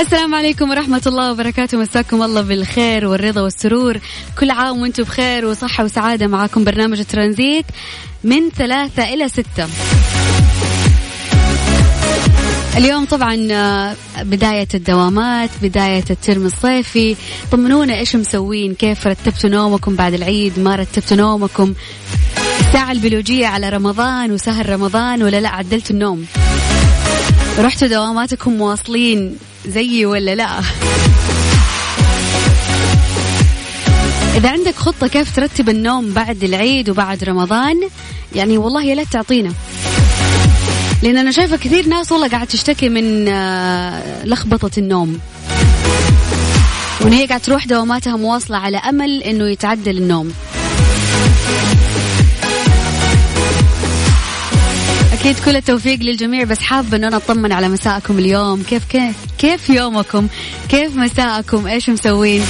السلام 0.00 0.34
عليكم 0.34 0.70
ورحمة 0.70 1.02
الله 1.06 1.32
وبركاته. 1.32 1.78
مساكم 1.78 2.22
الله 2.22 2.40
بالخير 2.40 3.06
والرضا 3.06 3.40
والسرور. 3.40 3.98
كل 4.38 4.50
عام 4.50 4.78
وأنتم 4.78 5.02
بخير 5.02 5.44
وصحة 5.44 5.84
وسعادة 5.84 6.26
معاكم 6.26 6.64
برنامج 6.64 7.04
ترانزيت 7.04 7.64
من 8.24 8.50
ثلاثة 8.50 9.14
إلى 9.14 9.28
ستة. 9.28 9.68
اليوم 12.76 13.04
طبعا 13.04 13.48
آه، 13.50 13.96
بداية 14.22 14.68
الدوامات 14.74 15.50
بداية 15.62 16.04
الترم 16.10 16.46
الصيفي. 16.46 17.16
طمنونا 17.52 17.94
إيش 17.94 18.16
مسوين 18.16 18.74
كيف 18.74 19.06
رتبتوا 19.06 19.50
نومكم 19.50 19.96
بعد 19.96 20.14
العيد 20.14 20.58
ما 20.58 20.76
رتبتوا 20.76 21.16
نومكم؟ 21.16 21.74
الساعة 22.60 22.92
البيولوجية 22.92 23.46
على 23.46 23.68
رمضان 23.68 24.32
وسهر 24.32 24.68
رمضان 24.68 25.22
ولا 25.22 25.40
لا 25.40 25.48
عدلتوا 25.48 25.96
النوم. 25.96 26.26
رحتوا 27.58 27.88
دواماتكم 27.88 28.52
مواصلين. 28.52 29.36
زيي 29.68 30.06
ولا 30.06 30.34
لا؟ 30.34 30.60
إذا 34.36 34.50
عندك 34.50 34.74
خطة 34.74 35.06
كيف 35.06 35.36
ترتب 35.36 35.68
النوم 35.68 36.12
بعد 36.12 36.44
العيد 36.44 36.90
وبعد 36.90 37.24
رمضان 37.24 37.80
يعني 38.34 38.58
والله 38.58 38.84
يا 38.84 38.94
ليت 38.94 39.08
تعطينا. 39.12 39.52
لأن 41.02 41.18
أنا 41.18 41.30
شايفة 41.30 41.56
كثير 41.56 41.88
ناس 41.88 42.12
والله 42.12 42.28
قاعد 42.28 42.46
تشتكي 42.46 42.88
من 42.88 43.28
آه، 43.28 44.24
لخبطة 44.24 44.70
النوم. 44.78 45.18
وإن 47.00 47.12
هي 47.12 47.26
قاعد 47.26 47.40
تروح 47.40 47.66
دواماتها 47.66 48.16
مواصلة 48.16 48.56
على 48.56 48.76
أمل 48.76 49.22
إنه 49.22 49.48
يتعدل 49.48 49.98
النوم. 49.98 50.32
أكيد 55.12 55.36
كل 55.44 55.56
التوفيق 55.56 56.00
للجميع 56.00 56.44
بس 56.44 56.58
حابة 56.58 56.96
إنه 56.96 57.08
أنا 57.08 57.16
أطمن 57.16 57.52
على 57.52 57.68
مساءكم 57.68 58.18
اليوم. 58.18 58.62
كيف 58.62 58.84
كيف؟ 58.84 59.14
كيف 59.44 59.70
يومكم؟ 59.70 60.28
كيف 60.68 60.96
مساءكم؟ 60.96 61.66
إيش 61.66 61.90
مسوين؟ 61.90 62.42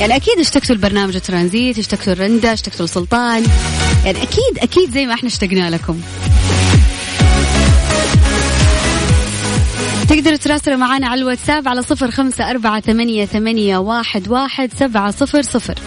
يعني 0.00 0.16
أكيد 0.16 0.38
اشتقتوا 0.38 0.74
البرنامج 0.74 1.20
ترانزيت 1.20 1.78
اشتقتوا 1.78 2.12
الرندة 2.12 2.52
اشتقتوا 2.52 2.84
السلطان 2.84 3.44
يعني 4.04 4.22
أكيد 4.22 4.58
أكيد 4.58 4.92
زي 4.94 5.06
ما 5.06 5.14
إحنا 5.14 5.28
اشتقنا 5.28 5.70
لكم. 5.70 6.00
تقدروا 10.08 10.36
تراسلوا 10.36 10.76
معنا 10.76 11.08
على 11.08 11.20
الواتساب 11.20 11.68
على 11.68 11.82
صفر 11.82 12.10
خمسة 12.10 12.50
أربعة 12.50 12.80
ثمانية, 12.80 13.26
ثمانية 13.26 13.76
واحد, 13.78 14.28
واحد 14.28 14.70
سبعة 14.78 15.10
صفر 15.10 15.42
صفر. 15.42 15.78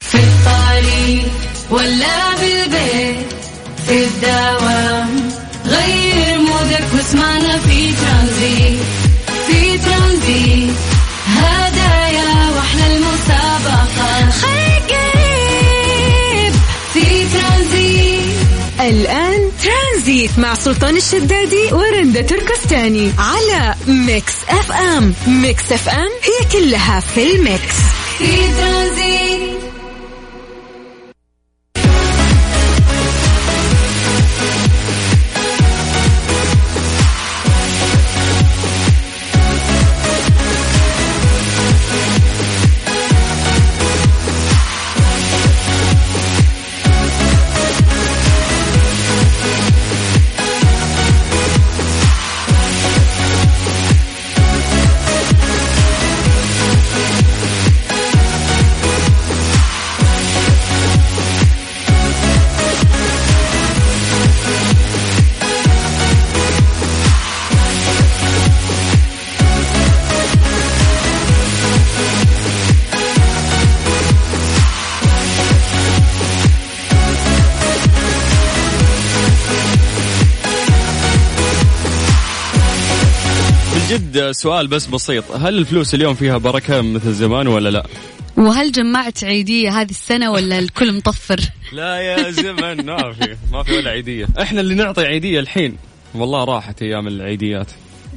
في 0.00 0.18
الطريق 0.18 1.32
ولا 1.70 2.34
بالبيت 2.40 3.26
في 3.86 4.04
الدوام. 4.04 5.29
غير 5.70 6.38
mood 6.38 6.75
ك 6.75 6.84
واسمعنا 6.94 7.58
في 7.58 7.92
ترانزيت 7.92 8.80
في 9.46 9.78
ترانزيت. 9.78 10.74
هدايا 11.26 12.50
وأحلى 12.56 12.96
المسابقة. 12.96 14.30
خليك 14.30 14.90
قريب 14.90 16.52
في 16.92 17.24
ترانزيت. 17.38 18.20
الآن 18.80 19.50
ترانزيت 19.62 20.38
مع 20.38 20.54
سلطان 20.54 20.96
الشدادي 20.96 21.72
ورندا 21.72 22.20
تركستاني 22.22 23.12
على 23.18 23.74
Mix 23.86 24.34
FM. 24.48 25.14
Mix 25.26 25.72
FM 25.72 26.08
هي 26.22 26.60
كلها 26.60 27.00
في 27.00 27.32
ال 27.34 27.42
mix. 27.42 27.76
في 28.18 28.36
ترانزيت. 28.60 29.59
جد 83.90 84.30
سؤال 84.30 84.68
بس 84.68 84.86
بسيط. 84.86 85.30
هل 85.30 85.58
الفلوس 85.58 85.94
اليوم 85.94 86.14
فيها 86.14 86.38
بركة 86.38 86.80
مثل 86.80 87.12
زمان 87.12 87.46
ولا 87.46 87.68
لا؟ 87.68 87.86
وهل 88.36 88.72
جمعت 88.72 89.24
عيدية 89.24 89.80
هذه 89.80 89.90
السنة 89.90 90.30
ولا 90.30 90.58
الكل 90.58 90.92
مطفر؟ 90.92 91.40
لا 91.72 91.96
يا 91.96 92.30
زمن 92.30 92.86
ما 92.86 93.12
في 93.12 93.36
ما 93.52 93.62
في 93.62 93.72
ولا 93.72 93.90
عيدية. 93.90 94.28
إحنا 94.40 94.60
اللي 94.60 94.74
نعطي 94.74 95.02
عيدية 95.02 95.40
الحين. 95.40 95.76
والله 96.14 96.44
راحت 96.44 96.82
أيام 96.82 97.08
العيديات. 97.08 97.66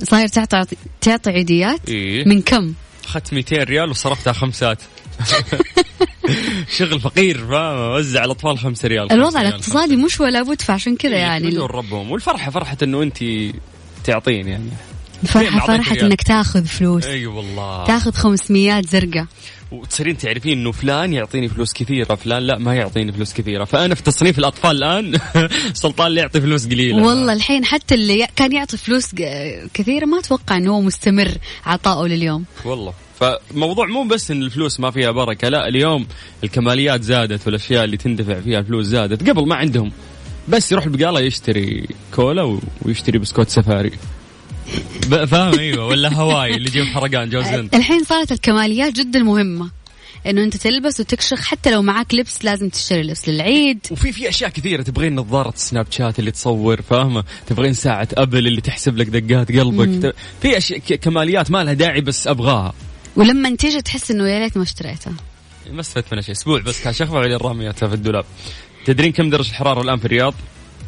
صاير 0.04 0.28
تعطي 0.28 0.76
تعطي 1.02 1.30
عيديات؟ 1.30 1.90
إيه؟ 1.90 2.26
من 2.26 2.42
كم؟ 2.42 2.74
أخذت 3.06 3.34
200 3.34 3.64
ريال 3.64 3.90
وصرفتها 3.90 4.34
خمسات 4.34 4.82
شغل 6.78 7.00
فقير 7.00 7.48
فاهم 7.48 7.96
وزع 7.96 8.26
الأطفال 8.26 8.60
5 8.60 8.88
ريال 8.88 9.12
الوضع 9.12 9.30
خمسة 9.30 9.42
الاقتصادي 9.42 9.96
مش 9.96 10.20
ولا 10.20 10.44
بد 10.44 10.62
فعشان 10.62 10.96
كذا 10.96 11.16
إيه، 11.16 11.20
يعني. 11.20 11.58
ربهم. 11.58 12.12
والفرحة 12.12 12.52
فرحة 12.52 12.78
إنه 12.84 13.04
انت 13.04 13.24
تعطين 14.04 14.48
يعني. 14.48 14.70
فرحة 15.26 15.76
ريال. 15.76 16.06
إنك 16.06 16.22
تاخذ 16.22 16.66
فلوس. 16.66 17.06
أي 17.06 17.26
والله. 17.26 17.86
تاخذ 17.86 18.12
500 18.12 18.82
زرقاء. 18.82 19.26
وتصيرين 19.72 20.18
تعرفين 20.18 20.60
إنه 20.60 20.72
فلان 20.72 21.14
يعطيني 21.14 21.50
فلوس 21.50 21.74
كثيرة 21.74 22.16
فلان 22.16 22.44
لا 22.44 22.58
ما 22.58 22.76
يعطيني 22.76 23.12
فلوس 23.12 23.34
كثيرة. 23.34 23.64
فأنا 23.64 23.96
في 23.96 24.04
تصنيف 24.04 24.40
الأطفال 24.40 24.84
الآن 24.84 25.20
سلطان 25.74 26.08
اللي 26.08 26.22
يعطي 26.22 26.42
فلوس 26.42 26.68
قليلة. 26.68 27.08
والله 27.08 27.34
الحين 27.34 27.66
حتى 27.66 27.96
اللي 27.96 28.28
كان 28.36 28.52
يعطي 28.52 28.78
فلوس 28.78 29.16
كثيرة 29.74 30.06
ما 30.06 30.20
أتوقع 30.20 30.58
إنه 30.58 30.72
هو 30.72 30.82
مستمر 30.82 31.32
عطائه 31.66 32.08
لليوم. 32.08 32.46
والله. 32.66 32.94
فموضوع 33.20 33.86
مو 33.86 34.04
بس 34.04 34.32
إن 34.32 34.44
الفلوس 34.44 34.80
ما 34.80 34.92
فيها 34.92 35.12
بركة 35.12 35.50
لا 35.50 35.68
اليوم 35.68 36.08
الكماليات 36.44 37.04
زادت 37.04 37.46
والأشياء 37.46 37.84
اللي 37.84 37.98
تندفع 37.98 38.40
فيها 38.40 38.60
الفلوس 38.60 38.86
زادت. 38.86 39.30
قبل 39.30 39.48
ما 39.48 39.56
عندهم 39.56 39.92
بس 40.48 40.72
يروح 40.72 40.86
البقالة 40.86 41.20
يشتري 41.20 41.88
كولا 42.16 42.60
ويشتري 42.82 43.20
بسكوت 43.20 43.50
سفاري. 43.50 43.92
فاهم؟ 45.28 45.60
أيوه. 45.60 45.86
ولا 45.86 46.14
هواي 46.14 46.56
اللي 46.56 46.68
يجيب 46.70 46.86
حرقان 46.86 47.30
جوز 47.30 47.44
هند 47.46 47.76
الحين 47.76 48.04
صارت 48.04 48.32
الكماليات 48.32 48.94
جدا 48.94 49.20
مهمة. 49.20 49.70
إنه 50.28 50.44
أنت 50.44 50.58
تلبس 50.58 51.00
وتكشخ 51.00 51.42
حتى 51.42 51.72
لو 51.72 51.82
معاك 51.82 52.14
لبس 52.14 52.46
لازم 52.46 52.70
تشتري 52.70 53.04
لبس 53.04 53.30
للعيد. 53.30 53.80
وفي 53.92 54.12
في 54.12 54.30
أشياء 54.30 54.50
كثيرة 54.50 54.82
تبغين 54.82 55.16
نظارة 55.16 55.54
Snapchat 55.56 56.20
اللي 56.20 56.32
تصور 56.32 56.82
فاهمة؟ 56.82 57.24
تبغين 57.48 57.74
ساعة 57.74 58.08
Apple 58.14 58.48
اللي 58.48 58.62
تحسب 58.62 58.98
لك 58.98 59.08
دقات 59.08 59.52
قلبك. 59.52 60.04
ت- 60.06 60.16
في 60.42 60.58
أشياء 60.58 60.80
كماليات 60.80 61.52
ما 61.52 61.64
لها 61.64 61.74
داعي 61.74 62.02
بس 62.02 62.28
أبغاها. 62.28 62.74
ولما 63.16 63.56
تيجي 63.56 63.82
تحس 63.82 64.12
إنه 64.12 64.28
يا 64.28 64.40
ريت 64.40 64.58
ما 64.58 64.64
اشتريتها. 64.64 65.14
ما 65.72 65.82
استفدت 65.82 66.06
منها 66.12 66.22
شيء 66.22 66.32
أسبوع 66.36 66.60
بس 66.60 66.88
شغله 66.92 67.12
بعدين 67.12 67.38
راميتها 67.38 67.88
في 67.88 67.94
الدولاب. 67.96 68.26
تدرين 68.86 69.12
كم 69.12 69.30
درجة 69.30 69.50
الحرارة 69.50 69.82
الآن 69.82 70.00
في 70.00 70.06
الرياض؟ 70.06 70.34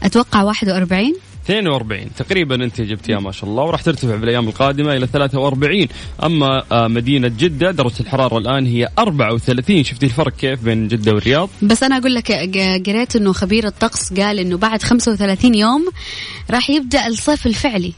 أتوقع 0.03 0.43
41 0.43 1.13
42 1.45 2.13
تقريبا 2.17 2.55
أنت 2.55 2.81
جبتيها 2.81 3.19
ما 3.19 3.31
شاء 3.31 3.49
الله 3.49 3.63
وراح 3.63 3.81
ترتفع 3.81 4.15
بالأيام 4.15 4.47
القادمة 4.47 4.93
إلى 4.93 5.07
43 5.07 5.87
أما 6.23 6.63
آه، 6.71 6.87
مدينة 6.87 7.27
جدة 7.27 7.71
درجة 7.71 7.99
الحرارة 7.99 8.37
الآن 8.37 8.65
هي 8.65 8.89
34 8.99 9.83
شفتي 9.83 10.05
الفرق 10.05 10.35
كيف 10.35 10.63
بين 10.63 10.87
جدة 10.87 11.11
والرياض؟ 11.13 11.49
بس 11.61 11.83
أنا 11.83 11.97
أقول 11.97 12.15
لك 12.15 12.31
قريت 12.87 13.15
إنه 13.15 13.33
خبير 13.33 13.67
الطقس 13.67 14.13
قال 14.13 14.39
إنه 14.39 14.57
بعد 14.57 14.83
35 14.83 15.55
يوم 15.55 15.89
راح 16.51 16.69
يبدأ 16.69 17.07
الصيف 17.07 17.45
الفعلي. 17.47 17.93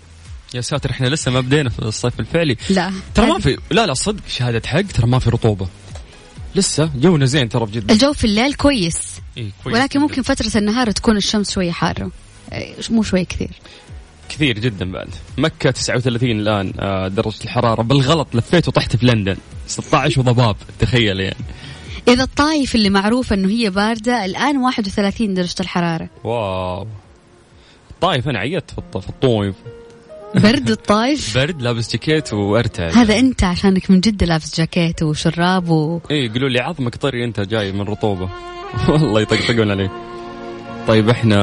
يا 0.54 0.62
ساتر 0.62 0.92
إحنا 0.92 1.08
لسه 1.08 1.32
ما 1.32 1.40
بدينا 1.40 1.70
في 1.70 1.80
الصيف 1.80 2.20
الفعلي. 2.20 2.58
لا. 2.70 2.92
ترى 3.16 3.28
ما 3.28 3.40
في 3.40 3.58
لا 3.72 3.86
لا 3.86 3.94
صدق 3.94 4.24
شهادة 4.28 4.62
حق 4.68 4.82
ترى 4.82 5.08
ما 5.08 5.20
في 5.20 5.30
رطوبة. 5.30 5.68
لسه 6.58 6.90
جونا 6.96 7.26
زين 7.26 7.50
ترى 7.50 7.66
في 7.68 7.72
جدة. 7.72 7.94
الجو 7.94 8.14
في 8.14 8.24
الليل 8.24 8.54
كويس. 8.54 8.98
إيه 9.38 9.50
كويس 9.64 9.76
ولكن 9.76 9.88
جداً. 10.00 10.00
ممكن 10.00 10.22
فترة 10.22 10.52
النهار 10.60 10.92
تكون 10.92 11.18
الشمس 11.18 11.52
شوية 11.52 11.72
حارة. 11.72 12.12
إيه، 12.54 12.74
مو 12.90 13.04
شوي 13.04 13.26
كثير. 13.26 13.50
كثير 14.30 14.60
جدا 14.60 14.92
بعد. 14.92 15.10
مكة 15.38 15.72
39 15.72 16.32
الآن 16.40 16.74
آه، 16.80 17.08
درجة 17.08 17.44
الحرارة. 17.44 17.82
بالغلط 17.82 18.28
لفيت 18.34 18.68
وطحت 18.68 18.96
في 18.96 19.06
لندن. 19.06 19.38
16 19.68 20.20
وضباب 20.20 20.56
تخيل 20.80 21.20
يعني. 21.20 21.38
إذا 22.08 22.24
الطايف 22.24 22.76
اللي 22.76 22.90
معروفة 22.90 23.34
إنه 23.36 23.50
هي 23.50 23.70
باردة 23.70 24.26
الآن 24.26 24.58
31 24.58 25.34
درجة 25.34 25.56
الحرارة. 25.60 26.10
واو. 26.24 26.88
طايف 28.02 28.28
أنا 28.30 28.40
عيطت 28.40 28.72
في 28.72 28.78
الط- 28.78 28.98
في 28.98 29.10
الطويف. 29.10 29.56
برد 30.36 30.70
الطايف 30.70 31.38
برد 31.38 31.62
لابس 31.62 31.92
جاكيت 31.92 32.34
وارتعد 32.34 32.98
هذا 32.98 33.20
أنت 33.20 33.44
عشانك 33.44 33.92
من 33.92 34.00
جدة 34.00 34.26
لابس 34.26 34.58
جاكيت 34.60 35.04
وشراب 35.04 35.70
و... 35.70 36.00
إيه 36.12 36.26
يقولوا 36.26 36.50
لي 36.50 36.60
عظمك 36.60 36.96
طري 36.96 37.24
أنت 37.24 37.40
جاي 37.40 37.72
من 37.72 37.82
رطوبة. 37.82 38.30
والله 38.90 39.22
يطقطقون 39.22 39.72
عليه 39.72 39.92
طيب 40.88 41.10
إحنا 41.10 41.38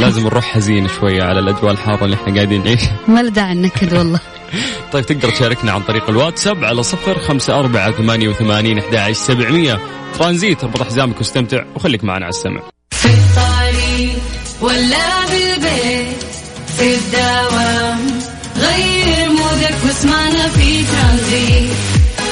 لازم 0.00 0.22
نروح 0.22 0.44
حزين 0.44 0.88
شوية 0.88 1.22
على 1.22 1.38
الأجواء 1.40 1.72
الحارة 1.72 2.04
اللي 2.04 2.16
إحنا 2.16 2.34
قاعدين 2.34 2.64
نعيش. 2.64 2.80
ما 3.08 3.22
له 3.22 3.30
داعي 3.30 3.52
النكد 3.52 3.94
والله. 3.94 4.20
طيب 4.92 5.06
تقدر 5.06 5.30
تشاركنا 5.30 5.72
عن 5.72 5.80
طريق 5.82 6.10
الواتساب 6.10 6.64
على 6.64 6.82
صفر 6.82 7.18
خمسة 7.18 7.58
أربعة 7.58 7.92
ثمانية 7.92 8.28
وثمانين 8.28 8.78
أحد 8.78 9.12
سبعمية. 9.12 9.80
ترانزيت 10.18 10.64
اربط 10.64 10.82
حزامك 10.82 11.18
واستمتع 11.18 11.64
وخليك 11.74 12.04
معنا 12.04 12.24
على 12.24 12.32
السمع. 12.32 12.60
في 12.90 13.08
الطريق 13.08 14.12
ولا 14.60 15.26
بالبيت 15.26 15.39
في 16.80 16.94
الدوام 16.94 18.20
غير 18.56 19.28
mood 19.28 19.65
ك 19.65 19.74
واسمعنا 19.86 20.48
في 20.48 20.84
ترانزيت 20.84 21.70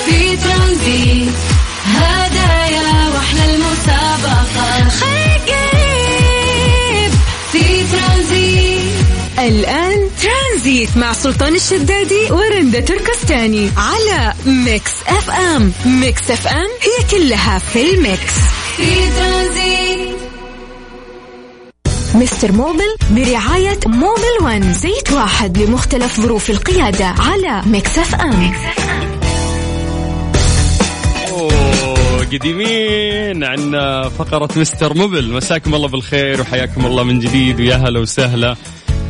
في 0.06 0.36
ترانزيت. 0.36 1.32
هدايا 1.84 3.08
وأحلى 3.14 3.54
المسابقة. 3.54 4.88
خليك 4.88 5.48
قريب 5.48 7.12
في 7.52 7.84
ترانزيت. 7.92 8.80
الآن 9.38 10.08
ترانزيت 10.22 10.96
مع 10.96 11.12
سلطان 11.12 11.54
الشدادي 11.54 12.30
ورندا 12.30 12.80
تركستاني 12.80 13.70
على 13.76 14.34
Mix 14.46 14.92
FM. 15.08 15.72
Mix 15.86 16.30
FM 16.30 16.68
هي 16.82 17.18
كلها 17.18 17.58
في 17.58 17.90
ال 17.94 18.02
mix. 18.02 18.34
في 18.76 18.94
ترانزيت. 19.18 20.07
Mister 22.14 22.52
Mobil 22.52 22.96
برعاية 23.10 23.78
Mobil 23.86 24.44
One 24.44 24.72
زيت 24.72 25.12
واحد 25.12 25.58
لمختلف 25.58 26.20
ظروف 26.20 26.50
القيادة 26.50 27.06
على 27.06 27.62
Mix 27.66 27.98
F 27.98 28.14
أوه 31.30 32.24
قديمين 32.32 33.44
عندنا 33.44 34.08
فقرة 34.08 34.48
Mister 34.56 34.94
Mobil. 34.94 35.32
مساكم 35.32 35.74
الله 35.74 35.88
بالخير 35.88 36.40
وحياكم 36.40 36.86
الله 36.86 37.02
من 37.02 37.20
جديد 37.20 37.60
ويا 37.60 37.76
هلا 37.76 38.00
وسهلا. 38.00 38.56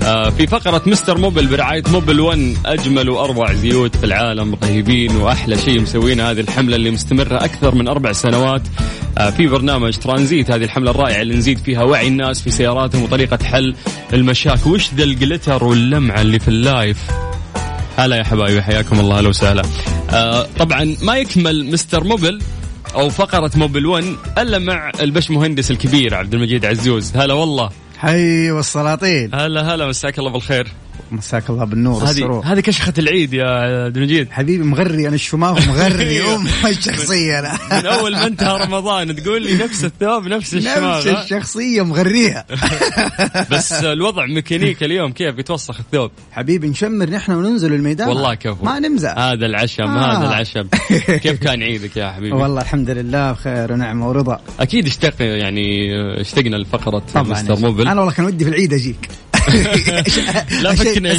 في 0.08 0.46
فقرة 0.46 0.82
Mister 0.86 1.18
Mobil 1.18 1.46
برعاية 1.46 1.82
Mobil 1.92 2.20
1 2.20 2.56
أجمل 2.66 3.10
وأروع 3.10 3.52
زيوت 3.52 3.96
في 3.96 4.06
العالم 4.06 4.54
رهيبين 4.62 5.16
وأحلى 5.16 5.58
شيء 5.58 5.80
مسوين 5.80 6.20
هذه 6.20 6.40
الحملة 6.40 6.76
اللي 6.76 6.90
مستمرة 6.90 7.36
أكثر 7.44 7.74
من 7.74 7.88
أربع 7.88 8.12
سنوات. 8.12 8.62
آه، 9.18 9.30
في 9.30 9.46
برنامج 9.46 9.96
ترانزيت 9.96 10.50
هذه 10.50 10.64
الحملة 10.64 10.90
الرائعة 10.90 11.22
اللي 11.22 11.36
نزيد 11.36 11.58
فيها 11.58 11.82
وعي 11.82 12.08
الناس 12.08 12.42
في 12.42 12.50
سياراتهم 12.50 13.02
وطريقة 13.02 13.38
حل 13.44 13.74
المشاكل. 14.12 14.70
وش 14.70 14.94
ذا 14.94 15.04
ال 15.04 15.12
glitter 15.12 15.64
واللمعة 15.64 16.20
اللي 16.20 16.38
في 16.38 16.48
ال 16.48 16.56
live؟ 16.56 16.98
هلا 17.96 18.16
يا 18.16 18.24
حبايبي 18.24 18.62
حياكم 18.62 19.00
الله 19.00 19.18
أهلا 19.18 19.28
وسهلا. 19.28 19.62
آه 20.10 20.46
طبعا 20.58 20.96
ما 21.02 21.16
يكمل 21.16 21.72
Mister 21.72 22.04
Mobil 22.04 22.38
أو 22.94 23.08
فقرة 23.08 23.50
Mobil 23.56 23.86
1 23.86 24.04
إلا 24.38 24.58
مع 24.58 24.92
البش 25.00 25.30
مهندس 25.30 25.70
الكبير 25.70 26.14
عبد 26.14 26.34
المجيد 26.34 26.64
عزوز. 26.64 27.16
هلا 27.16 27.34
والله. 27.34 27.70
حي 27.98 28.50
والسلاطين. 28.50 29.34
هلا 29.34 29.74
هلا 29.74 29.86
مساك 29.86 30.18
الله 30.18 30.30
بالخير. 30.30 30.68
مساك 31.10 31.50
الله 31.50 31.64
بالنور 31.64 31.96
هذه 31.96 32.06
والسرور. 32.06 32.44
هذه 32.44 32.60
كشخة 32.60 32.92
العيد 32.98 33.32
يا 33.32 33.44
عبد 33.84 33.96
المجيد. 33.96 34.30
حبيبي 34.30 34.64
مغري 34.64 35.06
أنا 35.08 35.14
الشماغ 35.14 35.68
مغري 35.68 36.20
ام 36.34 36.46
الشخصية 36.70 37.38
أنا. 37.38 37.58
من 37.80 37.86
أول 37.86 38.12
ما 38.12 38.26
انتهى 38.26 38.64
رمضان 38.64 39.16
تقول 39.16 39.42
لي 39.42 39.54
نفس 39.64 39.84
الثوب 39.84 40.26
نفس 40.26 40.54
نفس 40.54 40.66
الشماغ 40.66 41.08
ها؟ 41.08 41.22
الشخصية 41.24 41.84
مغريها. 41.84 42.44
بس 43.50 43.72
الوضع 43.72 44.26
ميكانيكا 44.26 44.86
اليوم 44.86 45.12
كيف؟ 45.12 45.38
يتوسخ 45.38 45.80
الثوب. 45.80 46.10
حبيبي 46.32 46.68
نشمر 46.68 47.10
نحن 47.10 47.32
وننزل 47.32 47.72
الميدان. 47.74 48.08
والله 48.08 48.34
كفو. 48.34 48.64
ما 48.64 48.78
نمزح. 48.78 49.18
هذا 49.18 49.46
العشم 49.46 49.82
آه. 49.82 50.18
هذا 50.18 50.26
العشم. 50.28 50.68
كيف 51.22 51.40
كان 51.40 51.62
عيدك 51.62 51.96
يا 51.96 52.10
حبيبي؟ 52.10 52.36
والله 52.36 52.62
الحمد 52.62 52.90
لله 52.90 53.32
بخير 53.32 53.72
ونعمة 53.72 54.08
ورضا. 54.08 54.40
أكيد 54.60 54.86
اشتق 54.86 55.14
يعني 55.22 55.88
اشتقنا 56.20 56.56
لفقرة 56.56 57.02
مستر 57.16 57.56
موبل 57.58 57.88
أنا 57.88 58.00
والله 58.00 58.14
كان 58.14 58.26
ودي 58.26 58.44
في 58.44 58.50
العيد 58.50 58.72
أجيك. 58.72 59.08
لا 60.62 60.74
فكنا 60.78 61.12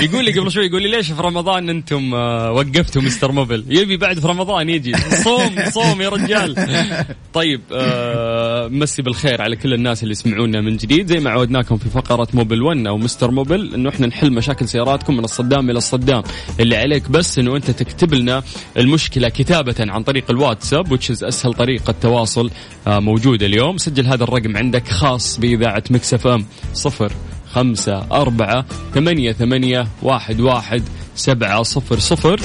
يقول 0.00 0.24
لي 0.24 0.40
قبل 0.40 0.52
شوي 0.52 0.66
يقول 0.66 0.82
لي 0.82 0.88
ليش 0.88 1.12
في 1.12 1.22
رمضان 1.22 1.68
أنتم 1.68 2.14
آه، 2.14 2.52
وقفتوا 2.52 3.02
مستر 3.02 3.32
موبل؟ 3.32 3.64
يبي 3.68 3.96
بعد 3.96 4.18
في 4.18 4.26
رمضان 4.26 4.68
يجي. 4.68 4.92
صوم 5.24 5.56
صوم 5.74 6.02
يا 6.02 6.08
رجال. 6.08 6.66
طيب 7.32 7.60
آه، 7.72 8.68
مسي 8.68 9.02
بالخير 9.02 9.42
على 9.42 9.56
كل 9.56 9.74
الناس 9.74 10.02
اللي 10.02 10.12
يسمعونا 10.12 10.60
من 10.60 10.76
جديد. 10.76 11.06
زي 11.06 11.20
ما 11.20 11.30
عودناكم 11.30 11.76
في 11.76 11.88
فقرة 11.90 12.28
Mobil 12.34 12.62
1 12.62 12.86
أو 12.86 12.98
Mister 12.98 13.30
Mobil 13.30 13.74
إنه 13.74 13.88
إحنا 13.88 14.06
نحل 14.06 14.32
مشاكل 14.32 14.68
سياراتكم 14.68 15.16
من 15.16 15.24
الصدام 15.24 15.70
إلى 15.70 15.78
الصدام. 15.78 16.22
اللي 16.60 16.76
عليك 16.76 17.10
بس 17.10 17.38
إنه 17.38 17.56
أنت 17.56 17.70
تكتب 17.70 18.14
لنا 18.14 18.42
المشكلة 18.76 19.28
كتابة 19.28 19.74
عن 19.80 20.02
طريق 20.02 20.30
الواتساب 20.30 20.92
which 20.92 21.10
أسهل 21.10 21.54
طريقة 21.54 21.94
تواصل 22.02 22.50
آه، 22.86 22.98
موجودة 23.00 23.46
اليوم. 23.46 23.76
سجل 23.78 24.06
هذا 24.06 24.24
الرقم 24.24 24.56
عندك 24.56 24.88
خاص 24.88 25.38
بإذاعة 25.38 25.84
Mix 25.90 26.26
FM 26.26 26.46
صفر 26.74 27.12
خمسة 27.54 28.06
أربعة 28.12 28.64
ثمانية 28.94 29.32
ثمانية 29.32 29.86
واحد 30.02 30.40
واحد 30.40 30.82
سبعة 31.14 31.62
صفر 31.62 31.98
صفر. 31.98 32.40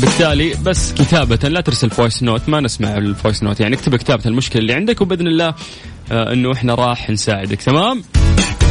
بالتالي 0.00 0.54
بس 0.64 0.92
كتابة 0.92 1.48
لا 1.48 1.60
ترسل 1.60 1.90
voice 1.90 2.22
note 2.22 2.48
ما 2.48 2.60
نسمع 2.60 2.96
ال 2.96 3.04
voice 3.04 3.42
note 3.42 3.60
يعني 3.60 3.74
اكتب 3.76 3.96
كتابة 3.96 4.22
المشكلة 4.26 4.62
اللي 4.62 4.72
عندك 4.72 5.00
وبإذن 5.00 5.26
الله 5.26 5.54
آه 6.12 6.32
إنه 6.32 6.52
إحنا 6.52 6.74
راح 6.74 7.10
نساعدك. 7.10 7.62
تمام؟ 7.62 8.02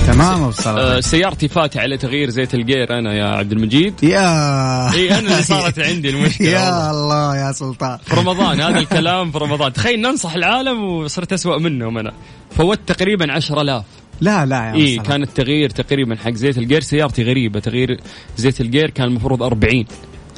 تمام 0.08 0.42
آه 0.42 0.46
والصلاة 0.46 1.00
سيارتي 1.00 1.48
فاتحة 1.48 1.82
على 1.82 1.98
تغيير 1.98 2.30
زيت 2.30 2.54
الجير 2.56 3.00
أنا 3.00 3.14
يا 3.14 3.26
عبد 3.26 3.52
المجيد. 3.52 4.04
يا 4.04 4.94
إي 4.94 5.12
أنا 5.12 5.20
اللي 5.20 5.44
صارت 5.54 5.80
عندي 5.80 6.10
المشكلة 6.10 6.48
والله. 6.48 6.62
يا 6.62 6.92
الله 6.92 7.38
يا 7.38 7.52
سلطان. 7.52 7.98
في 8.06 8.16
رمضان 8.16 8.62
هذا 8.62 8.80
الكلام 8.80 9.32
في 9.32 9.38
رمضان. 9.38 9.74
تخيل 9.74 10.02
ننصح 10.02 10.34
العالم 10.36 10.84
وصرت 10.84 11.34
أسوأ 11.34 11.58
منهم 11.58 11.98
أنا. 11.98 12.14
فوت 12.58 12.80
تقريبا 12.88 13.32
10000 13.32 13.84
لا 14.22 14.46
لا 14.46 14.56
يا 14.66 14.74
والصلاة. 14.74 15.04
كان 15.04 15.24
التغيير 15.24 15.70
تقريبا 15.70 16.16
حق 16.16 16.32
زيت 16.32 16.58
الجير 16.58 16.82
سيارتي 16.82 17.24
غريبه 17.24 17.60
تغيير 17.60 18.00
زيت 18.38 18.62
الجير 18.62 18.90
كان 18.90 19.08
المفروض 19.08 19.44
40 19.44 19.86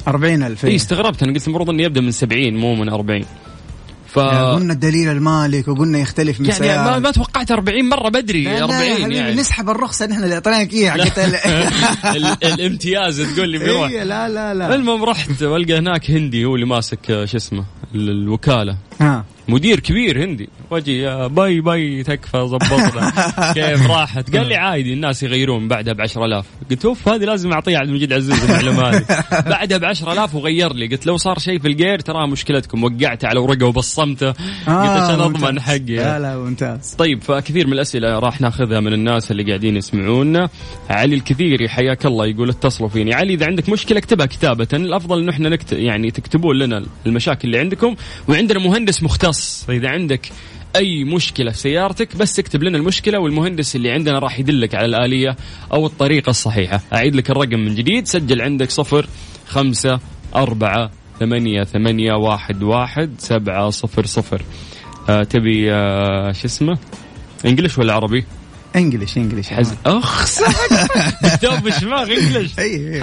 أربعين 0.08 0.42
ألف 0.42 0.64
اي 0.64 0.76
استغربت. 0.76 1.22
أنا 1.22 1.32
قلت 1.32 1.46
المفروض 1.48 1.70
إنه 1.70 1.82
يبدأ 1.82 2.00
من 2.00 2.10
70 2.10 2.54
مو 2.54 2.74
من 2.74 2.88
40 2.88 3.24
ف 4.08 4.18
قلنا 4.18 4.72
الدليل 4.72 5.08
المالك 5.08 5.68
وقلنا 5.68 5.98
يختلف 5.98 6.40
من 6.40 6.46
يعني 6.46 6.60
ما, 6.60 6.66
سيارة. 6.66 6.98
ما 6.98 7.10
توقعت 7.10 7.50
40 7.52 7.88
مرة 7.88 8.08
بدري 8.08 8.44
لا 8.44 8.50
لا 8.58 8.64
40 8.64 8.80
يا 8.82 8.94
حبيبي 8.94 9.16
يعني. 9.16 9.34
نسحب 9.34 9.70
الرخصة 9.70 10.06
نحن 10.06 10.22
اللي 10.24 10.34
أعطيناك 10.34 10.72
إياها 10.72 10.92
حقت 11.04 11.18
ال- 11.18 11.34
ال- 12.16 12.44
الامتياز 12.44 13.20
تقول 13.20 13.48
لي 13.48 13.58
بيروح. 13.58 13.90
إيه، 13.90 14.02
لا 14.04 14.28
لا 14.28 14.54
لا. 14.54 14.74
المهم 14.74 15.04
رحت 15.04 15.42
والقى 15.42 15.78
هناك 15.78 16.10
هندي 16.10 16.44
هو 16.44 16.54
اللي 16.54 16.66
ماسك 16.66 17.10
آه، 17.10 17.24
شو 17.24 17.36
اسمه 17.36 17.64
ال- 17.94 18.10
الوكالة. 18.10 18.76
ها 19.00 19.24
مدير 19.48 19.80
كبير 19.80 20.24
هندي. 20.24 20.48
يا 20.86 21.26
باي 21.26 21.60
باي 21.60 22.02
تكفى 22.02 22.38
ظبطنا 22.38 23.12
كيف 23.54 23.90
راحت؟ 23.90 24.36
قال 24.36 24.46
لي 24.48 24.54
عادي 24.54 24.92
الناس 24.92 25.22
يغيرون 25.22 25.68
بعدها 25.68 25.94
ب 25.94 26.00
10000 26.00 26.46
قلت 26.70 26.84
أوف 26.84 27.08
هذه 27.08 27.24
لازم 27.24 27.52
أعطيها 27.52 27.78
عبد 27.78 27.88
المجيد 27.88 28.12
عزوز 28.12 28.44
المعلومة 28.44 28.82
هذه. 28.82 29.04
بعدها 29.50 29.78
ب 29.78 29.84
10000 29.84 30.34
وغير 30.34 30.72
لي. 30.72 30.86
قلت 30.86 31.06
لو 31.06 31.16
صار 31.16 31.38
شيء 31.38 31.58
في 31.58 31.68
الجير 31.68 32.00
ترى 32.00 32.26
مشكلتكم. 32.26 32.84
وقعته 32.84 33.28
على 33.28 33.40
ورقة 33.40 33.66
وبصمته. 33.66 34.26
قلت 34.26 34.68
عشان 34.68 35.20
أضمن. 35.20 35.60
حقي. 35.60 35.96
لا 35.96 36.18
لا 36.18 36.38
ممتاز. 36.38 36.94
طيب 36.98 37.22
فكثير 37.22 37.66
من 37.66 37.72
الأسئلة 37.72 38.18
راح 38.18 38.40
ناخذها 38.40 38.80
من 38.80 38.92
الناس 38.92 39.30
اللي 39.30 39.42
قاعدين 39.42 39.76
يسمعونا 39.76 40.48
علي 40.90 41.14
الكثيري 41.14 41.68
حياك 41.68 42.06
الله 42.06 42.26
يقول 42.26 42.48
اتصلوا 42.50 42.88
فيني. 42.88 43.14
علي 43.14 43.34
إذا 43.34 43.46
عندك 43.46 43.68
مشكلة 43.68 43.98
اكتبها 43.98 44.26
كتابة. 44.26 44.68
الأفضل 44.72 45.18
انه 45.18 45.30
إحنا 45.32 45.48
نكتب 45.48 45.78
يعني 45.78 46.10
تكتبون 46.10 46.58
لنا 46.58 46.84
المشاكل 47.06 47.48
اللي 47.48 47.58
عندكم. 47.58 47.96
وعندنا 48.28 48.58
مهندس 48.58 49.02
مختص. 49.02 49.35
فإذا 49.66 49.88
عندك 49.88 50.28
أي 50.76 51.04
مشكلة 51.04 51.50
في 51.50 51.58
سيارتك 51.58 52.16
بس 52.16 52.38
اكتب 52.38 52.62
لنا 52.62 52.78
المشكلة 52.78 53.18
والمهندس 53.18 53.76
اللي 53.76 53.90
عندنا 53.90 54.18
راح 54.18 54.38
يدلك 54.38 54.74
على 54.74 54.86
الآلية 54.86 55.36
أو 55.72 55.86
الطريقة 55.86 56.30
الصحيحة. 56.30 56.80
أعيد 56.92 57.16
لك 57.16 57.30
الرقم 57.30 57.58
من 57.58 57.74
جديد. 57.74 58.06
سجل 58.06 58.42
عندك 58.42 58.70
صفر 58.70 59.06
خمسة 59.46 60.00
أربعة 60.34 60.90
ثمانية 61.20 61.64
ثمانية 61.64 62.12
واحد 62.12 62.62
واحد 62.62 63.10
سبعة 63.18 63.70
صفر 63.70 64.06
صفر. 64.06 64.42
آه 65.08 65.22
تبي 65.22 65.72
آه 65.72 66.32
شو 66.32 66.46
اسمه؟ 66.46 66.78
انجلش 67.44 67.78
ولا 67.78 67.92
عربي؟ 67.92 68.24
انجلش 68.76 69.16
انجلش 69.16 69.48
حز... 69.48 69.74
أخ 69.86 70.40
دوب 71.42 71.68
دماغ 71.82 72.12
انجلش. 72.12 72.52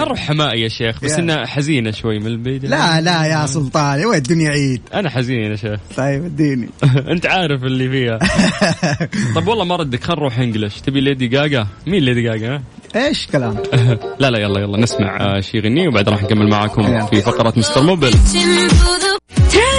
نروح 0.00 0.18
حمائي 0.28 0.60
يا 0.62 0.68
شيخ 0.68 1.00
بس. 1.04 1.12
إنها 1.12 1.46
حزينة 1.46 1.90
شوي 1.90 2.18
من 2.18 2.26
البيت. 2.26 2.64
لا 2.64 3.00
لا 3.00 3.24
يا 3.24 3.46
سلطان 3.46 4.04
وين 4.04 4.18
الدنيا 4.18 4.50
عيد. 4.50 4.82
أنا 4.94 5.10
حزين 5.10 5.50
يا 5.50 5.56
شيخ. 5.56 5.80
طيب 5.96 6.24
اديني. 6.24 6.68
أنت 7.12 7.26
عارف 7.26 7.64
اللي 7.64 7.90
فيها. 7.90 8.18
طب 9.34 9.48
والله 9.48 9.64
ما 9.64 9.76
ردك 9.76 10.04
خل 10.04 10.14
نروح 10.14 10.38
English 10.38 10.80
تبي 10.80 11.00
Lady 11.00 11.26
Gaga؟ 11.26 11.66
مين 11.86 12.02
Lady 12.02 12.22
Gaga؟ 12.22 12.62
إيش 12.96 13.26
كلام؟ 13.26 13.56
لا 14.18 14.30
لا 14.30 14.38
يلا 14.38 14.60
يلا 14.60 14.78
نسمع 14.78 15.16
آه، 15.20 15.40
شي 15.40 15.60
غني 15.60 15.88
وبعد 15.88 16.08
راح 16.08 16.22
نكمل 16.22 16.50
معاكم. 16.50 17.06
في 17.06 17.20
فقرة 17.22 17.52
Mister 17.56 17.82
Mobil. 17.82 18.10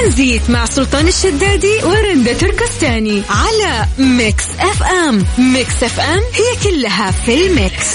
ترانزيت 0.06 0.50
مع 0.50 0.66
سلطان 0.66 1.08
الشدادي 1.08 1.84
ورندا 1.84 2.34
تركستاني 2.34 3.22
على 3.30 3.86
Mix 3.98 4.44
FM. 4.60 5.26
Mix 5.38 5.84
FM 5.84 6.20
هي 6.34 6.72
كلها 6.72 7.12
في 7.12 7.48
ال 7.48 7.56
mix. 7.56 7.88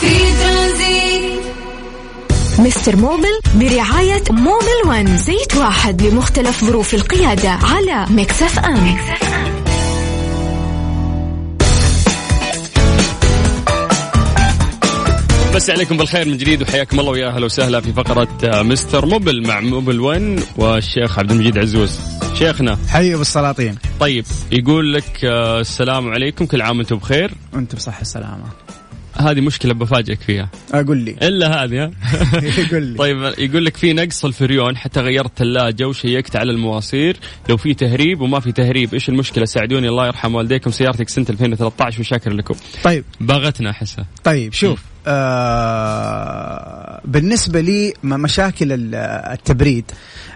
في 0.00 0.32
ترانزيت. 0.42 1.40
Mister 2.58 2.96
Mobil 2.96 3.40
برعاية 3.54 4.22
Mobil 4.30 4.86
One 4.86 5.18
زيت 5.18 5.56
واحد 5.56 6.02
لمختلف 6.02 6.64
ظروف 6.64 6.94
القيادة 6.94 7.50
على 7.50 8.06
Mix 8.10 8.42
FM. 8.42 8.98
بس 15.58 15.70
عليكم 15.70 15.96
بالخير 15.96 16.28
من 16.28 16.36
جديد 16.36 16.62
وحياكم 16.62 17.00
الله 17.00 17.10
ويا 17.10 17.28
أهلا 17.28 17.44
وسهلا 17.44 17.80
في 17.80 17.92
فقرة 17.92 18.28
آه، 18.44 18.62
Mister 18.62 19.06
Mobil 19.06 19.46
مع 19.46 19.60
Mobil 19.60 20.00
1 20.00 20.40
والشيخ 20.56 21.18
عبد 21.18 21.30
المجيد 21.30 21.58
عزوز. 21.58 22.00
شيخنا. 22.34 22.78
حي 22.88 23.14
بالسلاطين. 23.14 23.78
طيب 24.00 24.24
يقول 24.52 24.94
لك 24.94 25.24
آه، 25.24 25.60
السلام 25.60 26.08
عليكم 26.08 26.46
كل 26.46 26.62
عام 26.62 26.78
وأنتم 26.78 26.96
بخير؟ 26.96 27.30
وانت 27.52 27.74
بصحة 27.74 28.00
السلامة 28.00 28.44
هذه 29.20 29.40
مشكلة 29.40 29.74
بفاجئك 29.74 30.20
فيها. 30.20 30.48
أقول 30.72 30.96
لي. 30.98 31.10
إلا 31.22 31.64
هذه 31.64 31.92
قل 32.72 32.82
لي. 32.82 32.98
طيب 32.98 33.32
يقول 33.38 33.64
لك 33.64 33.76
في 33.76 33.92
نقص 33.92 34.24
الفريون 34.24 34.76
حتى 34.76 35.00
غيرت 35.00 35.30
ثلاجه 35.38 35.84
وشيكت 35.88 36.36
على 36.36 36.50
المواسير. 36.52 37.16
لو 37.48 37.56
في 37.56 37.74
تهريب 37.74 38.20
وما 38.20 38.40
في 38.40 38.52
تهريب 38.52 38.94
إيش 38.94 39.08
المشكلة؟ 39.08 39.44
ساعدوني 39.44 39.88
الله 39.88 40.06
يرحم 40.06 40.34
والديكم. 40.34 40.70
سيارتك 40.70 41.08
سنة 41.08 41.26
2013 41.30 42.00
وشاكر 42.00 42.32
لكم. 42.32 42.54
طيب. 42.84 43.04
باغتنا 43.20 43.70
أحسها. 43.70 44.06
طيب 44.24 44.52
شوف 44.52 44.82
آه 45.68 47.00
بالنسبة 47.04 47.60
لي 47.60 47.94
مشاكل 48.04 48.72
ال- 48.72 48.94
التبريد 49.32 49.84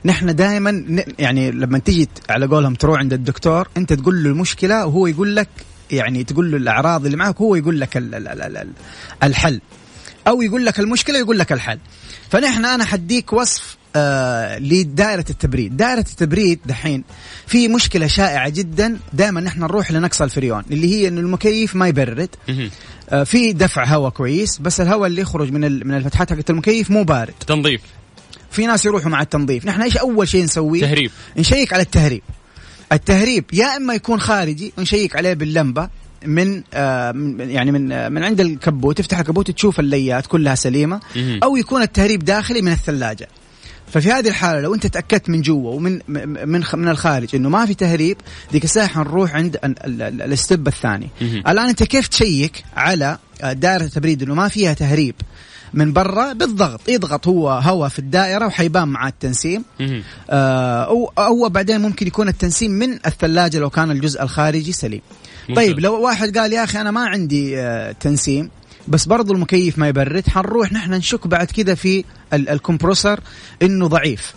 نحن 0.04 0.34
دائما 0.34 0.84
يعني 1.18 1.50
لما 1.50 1.78
تيجي 1.78 2.04
ت- 2.04 2.30
على 2.30 2.46
قولهم 2.46 2.74
تروح 2.74 2.98
عند 2.98 3.12
الدكتور 3.12 3.68
أنت 3.76 3.92
تقول 3.92 4.24
له 4.24 4.30
المشكلة 4.30 4.86
وهو 4.86 5.06
يقول 5.06 5.36
لك 5.36 5.48
يعني 5.92 6.24
تقول 6.24 6.50
له 6.50 6.56
الأعراض 6.56 7.04
اللي 7.04 7.16
معك 7.16 7.36
هو 7.36 7.54
يقول 7.54 7.80
لك 7.80 7.96
ال- 7.96 8.14
ال- 8.14 8.28
ال- 8.28 8.56
ال- 8.56 8.72
الحل. 9.22 9.60
أو 10.28 10.42
يقول 10.42 10.66
لك 10.66 10.80
المشكلة 10.80 11.18
يقول 11.18 11.38
لك 11.38 11.52
الحل. 11.52 11.78
فنحن 12.30 12.64
أنا 12.64 12.84
حديك 12.84 13.32
وصف 13.32 13.76
آه 13.96 14.58
لدائرة 14.58 15.24
التبريد. 15.30 15.76
دائرة 15.76 16.00
التبريد 16.00 16.58
دحين 16.66 17.04
في 17.46 17.68
مشكلة 17.68 18.06
شائعة 18.06 18.48
جدا. 18.48 18.98
دائما 19.12 19.40
نحن 19.40 19.60
نروح 19.60 19.92
لنقص 19.92 20.22
الفريون 20.22 20.62
اللي 20.70 20.94
هي 20.94 21.08
انه 21.08 21.20
المكيف 21.20 21.76
ما 21.76 21.88
يبرد. 21.88 22.28
آه، 23.10 23.24
في 23.24 23.52
دفع 23.52 23.84
هواء 23.84 24.10
كويس 24.10 24.58
بس 24.58 24.80
الهواء 24.80 25.06
اللي 25.06 25.22
يخرج 25.22 25.52
من 25.52 25.86
من 25.86 25.94
الفتحات 25.94 26.32
حقت 26.32 26.50
المكيف 26.50 26.90
مو 26.90 27.04
بارد. 27.04 27.34
تنظيف. 27.46 27.80
في 28.50 28.66
ناس 28.66 28.84
يروحوا 28.86 29.10
مع 29.10 29.22
التنظيف. 29.22 29.66
نحن 29.66 29.82
إيش 29.82 29.96
أول 29.96 30.28
شيء 30.28 30.44
نسويه؟ 30.44 30.80
تهريب. 30.80 31.10
نشيك 31.36 31.72
على 31.72 31.82
التهريب. 31.82 32.22
التهريب 32.92 33.44
يا 33.52 33.76
إما 33.76 33.94
يكون 33.94 34.20
خارجي 34.20 34.72
نشيك 34.78 35.16
عليه 35.16 35.32
باللمبة 35.34 35.88
من 36.26 36.62
آه 36.74 37.12
يعني 37.38 37.72
من 37.72 37.92
آه 37.92 38.08
من 38.08 38.22
عند 38.24 38.40
الكبوت 38.40 38.98
تفتح 38.98 39.18
الكبوت 39.18 39.50
تشوف 39.50 39.80
الليات 39.80 40.26
كلها 40.26 40.54
سليمة. 40.54 41.00
أو 41.42 41.56
يكون 41.56 41.82
التهريب 41.82 42.24
داخلي 42.24 42.62
من 42.62 42.72
الثلاجة 42.72 43.28
ففي 43.92 44.12
هذه 44.12 44.28
الحالة 44.28 44.60
لو 44.60 44.74
أنت 44.74 44.86
تأكدت 44.86 45.28
من 45.28 45.40
جوا 45.40 45.70
ومن 45.74 45.98
من 46.08 46.62
من 46.74 46.88
الخارج 46.88 47.36
إنه 47.36 47.48
ما 47.48 47.66
في 47.66 47.74
تهريب 47.74 48.16
ذيك 48.52 48.64
الساعة 48.64 48.86
حنروح 48.86 49.34
عند 49.34 49.56
ال- 49.64 49.84
ال- 49.86 50.02
ال- 50.02 50.32
ال 50.32 50.39
step 50.39 50.68
الثاني. 50.68 51.08
الآن 51.22 51.68
أنت 51.68 51.82
كيف 51.82 52.06
تشيك 52.08 52.64
على 52.76 53.18
آه، 53.42 53.52
دائرة 53.52 53.82
التبريد 53.84 54.22
إنه 54.22 54.34
ما 54.34 54.48
فيها 54.48 54.74
تهريب 54.74 55.14
من 55.74 55.92
برا 55.92 56.32
بالضغط 56.32 56.88
يضغط 56.88 57.28
هو 57.28 57.50
هواء 57.50 57.88
في 57.88 57.98
الدائرة 57.98 58.46
وحيبان 58.46 58.88
مع 58.88 59.08
التنسيم. 59.08 59.64
آه، 60.30 60.82
أو 60.84 61.12
أو 61.18 61.48
بعدين 61.48 61.80
ممكن 61.80 62.06
يكون 62.06 62.28
التنسيم 62.28 62.70
من 62.70 62.92
الثلاجة 63.06 63.58
لو 63.58 63.70
كان 63.70 63.90
الجزء 63.90 64.22
الخارجي 64.22 64.72
سليم. 64.72 65.00
طيب 65.56 65.80
لو 65.80 66.00
واحد 66.02 66.38
قال 66.38 66.52
يا 66.52 66.64
أخي 66.64 66.80
أنا 66.80 66.90
ما 66.90 67.06
عندي 67.08 67.60
آه، 67.60 67.92
تنسيم 67.92 68.50
بس 68.88 69.04
برضو 69.06 69.32
المكيف 69.32 69.78
ما 69.78 69.88
يبرد 69.88 70.28
حنروح 70.28 70.72
نحن 70.72 70.94
نشك 70.94 71.26
بعد 71.26 71.46
كذا 71.46 71.74
في 71.74 72.04
ال- 72.32 72.48
الكمبروسر 72.48 73.20
إنه 73.62 73.86
ضعيف 73.86 74.34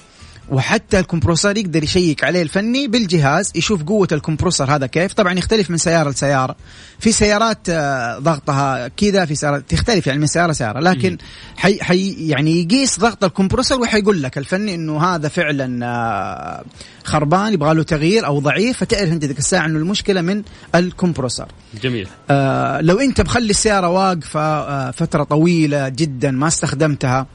وحتى 0.49 0.99
الكمبروسر 0.99 1.57
يقدر 1.57 1.83
يشيك 1.83 2.23
عليه 2.23 2.41
الفني 2.41 2.87
بالجهاز 2.87 3.51
يشوف 3.55 3.83
قوة 3.83 4.07
الكمبروسر 4.11 4.75
هذا 4.75 4.87
كيف. 4.87 5.13
طبعا 5.13 5.33
يختلف 5.33 5.69
من 5.69 5.77
سيارة 5.77 6.09
لسيارة. 6.09 6.55
في 6.99 7.11
سيارات 7.11 7.69
آه، 7.69 8.19
ضغطها 8.19 8.87
كذا 8.87 9.25
في 9.25 9.35
سيارات 9.35 9.63
تختلف 9.69 10.07
يعني 10.07 10.19
من 10.19 10.27
سيارة 10.27 10.51
لسيارة. 10.51 10.79
لكن 10.79 11.17
حي 11.57 11.79
حي 11.81 12.27
يعني 12.27 12.61
يقيس 12.61 12.99
ضغط 12.99 13.23
الكمبروسر 13.23 13.81
وحيقول 13.81 14.23
لك 14.23 14.37
الفني 14.37 14.75
إنه 14.75 15.03
هذا 15.03 15.27
فعلا 15.27 15.85
آه، 15.85 16.63
خربان 17.03 17.53
يبغى 17.53 17.73
له 17.73 17.83
تغيير 17.83 18.25
أو 18.25 18.39
ضعيف 18.39 18.77
فتعرف 18.77 19.11
أنت 19.11 19.25
ذيك 19.25 19.39
الساعة 19.39 19.65
انه 19.65 19.79
المشكلة 19.79 20.21
من 20.21 20.43
الكمبروسر. 20.75 21.47
جميل. 21.81 22.07
آه 22.29 22.81
لو 22.81 22.99
أنت 22.99 23.21
مخلي 23.21 23.49
السيارة 23.49 23.89
واقفة 23.89 24.39
آه 24.39 24.91
فترة 24.91 25.23
طويلة 25.23 25.89
جدا 25.89 26.31
ما 26.31 26.47
استخدمتها 26.47 27.27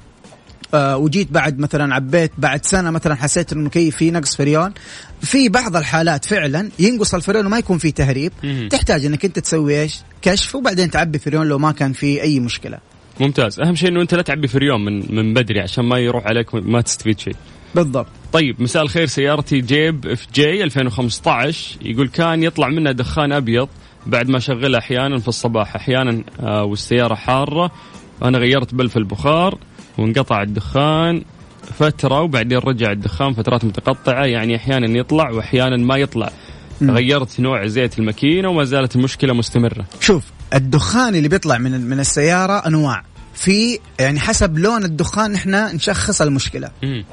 آه 0.74 0.96
وجيت 0.96 1.32
بعد 1.32 1.58
مثلا 1.58 1.94
عبيت 1.94 2.32
بعد 2.38 2.64
سنة 2.64 2.90
مثلا 2.90 3.14
حسيت 3.14 3.52
إنه 3.52 3.60
المكيف 3.60 3.96
فيه 3.96 4.10
نقص 4.10 4.36
فريون 4.36 4.72
في 5.20 5.48
بعض 5.48 5.76
الحالات 5.76 6.24
فعلا 6.24 6.70
ينقص 6.78 7.14
الفريون 7.14 7.46
وما 7.46 7.58
يكون 7.58 7.78
فيه 7.78 7.90
تهريب. 7.90 8.32
مهم. 8.42 8.68
تحتاج 8.68 9.04
إنك 9.04 9.24
أنت 9.24 9.38
تسوي 9.38 9.80
إيش؟ 9.80 10.00
كشف 10.22 10.54
وبعدين 10.54 10.90
تعبي 10.90 11.18
فريون 11.18 11.46
لو 11.46 11.58
ما 11.58 11.72
كان 11.72 11.92
فيه 11.92 12.22
أي 12.22 12.40
مشكلة. 12.40 12.78
ممتاز. 13.20 13.60
أهم 13.60 13.74
شيء 13.74 13.88
إنه 13.88 14.02
أنت 14.02 14.14
لا 14.14 14.22
تعبي 14.22 14.48
فريون 14.48 14.84
من 14.84 15.14
من 15.14 15.34
بدري 15.34 15.60
عشان 15.60 15.84
ما 15.84 15.98
يروح 15.98 16.26
عليك 16.26 16.54
ما 16.54 16.80
تستفيد 16.80 17.18
شيء. 17.20 17.36
بالضبط. 17.74 18.06
طيب 18.32 18.62
مساء 18.62 18.82
الخير 18.82 19.06
سيارتي 19.06 19.60
جيب 19.60 20.06
FJ 20.06 20.64
2015 20.64 21.76
يقول 21.82 22.08
كان 22.08 22.42
يطلع 22.42 22.68
منها 22.68 22.92
دخان 22.92 23.32
أبيض 23.32 23.68
بعد 24.06 24.28
ما 24.28 24.36
اشغلها 24.36 24.80
أحيانا 24.80 25.18
في 25.18 25.28
الصباح. 25.28 25.76
أحيانا 25.76 26.24
آه 26.40 26.64
والسيارة 26.64 27.14
حارة. 27.14 27.70
أنا 28.22 28.38
غيرت 28.38 28.74
بلف 28.74 28.96
البخار. 28.96 29.58
وانقطع 30.00 30.42
الدخان 30.42 31.22
فترة 31.78 32.20
وبعدين 32.20 32.58
رجع 32.58 32.92
الدخان 32.92 33.34
فترات 33.34 33.64
متقطعة 33.64 34.24
يعني 34.24 34.56
أحيانا 34.56 34.98
يطلع 34.98 35.30
وأحيانا 35.30 35.76
ما 35.76 35.96
يطلع. 35.96 36.30
مم. 36.80 36.90
غيرت 36.90 37.40
نوع 37.40 37.66
زيت 37.66 37.98
الماكينة 37.98 38.48
وما 38.48 38.64
زالت 38.64 38.96
المشكلة 38.96 39.32
مستمرة. 39.34 39.84
شوف 40.00 40.24
الدخان 40.54 41.14
اللي 41.14 41.28
بيطلع 41.28 41.58
من 41.58 41.80
من 41.80 42.00
السيارة 42.00 42.66
أنواع. 42.66 43.04
في 43.34 43.78
يعني 44.00 44.20
حسب 44.20 44.58
لون 44.58 44.84
الدخان 44.84 45.32
نحن 45.32 45.74
نشخص 45.74 46.22
المشكلة. 46.22 46.70
مم. 46.82 47.04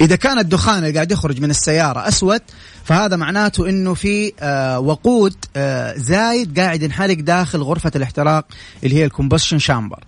إذا 0.00 0.16
كان 0.16 0.38
الدخان 0.38 0.78
اللي 0.78 0.94
قاعد 0.94 1.12
يخرج 1.12 1.40
من 1.40 1.50
السيارة 1.50 2.08
أسود 2.08 2.40
فهذا 2.84 3.16
معناته 3.16 3.68
إنه 3.68 3.94
في 3.94 4.32
آه 4.40 4.80
وقود 4.80 5.34
آه 5.56 5.94
زايد 5.96 6.58
قاعد 6.60 6.82
ينحرق 6.82 7.16
داخل 7.20 7.58
غرفة 7.58 7.90
الاحتراق 7.96 8.44
اللي 8.84 8.96
هي 8.96 9.04
ال 9.04 9.09
combustion 9.09 9.58
chamber. 9.58 10.04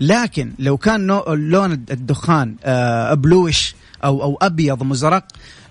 لكن 0.00 0.52
لو 0.58 0.76
كان 0.76 1.06
لون 1.28 1.72
الدخان 1.72 2.56
آه 2.64 3.14
bluish 3.14 3.74
أو 4.04 4.22
أو 4.22 4.38
أبيض 4.42 4.82
مزرق 4.82 5.24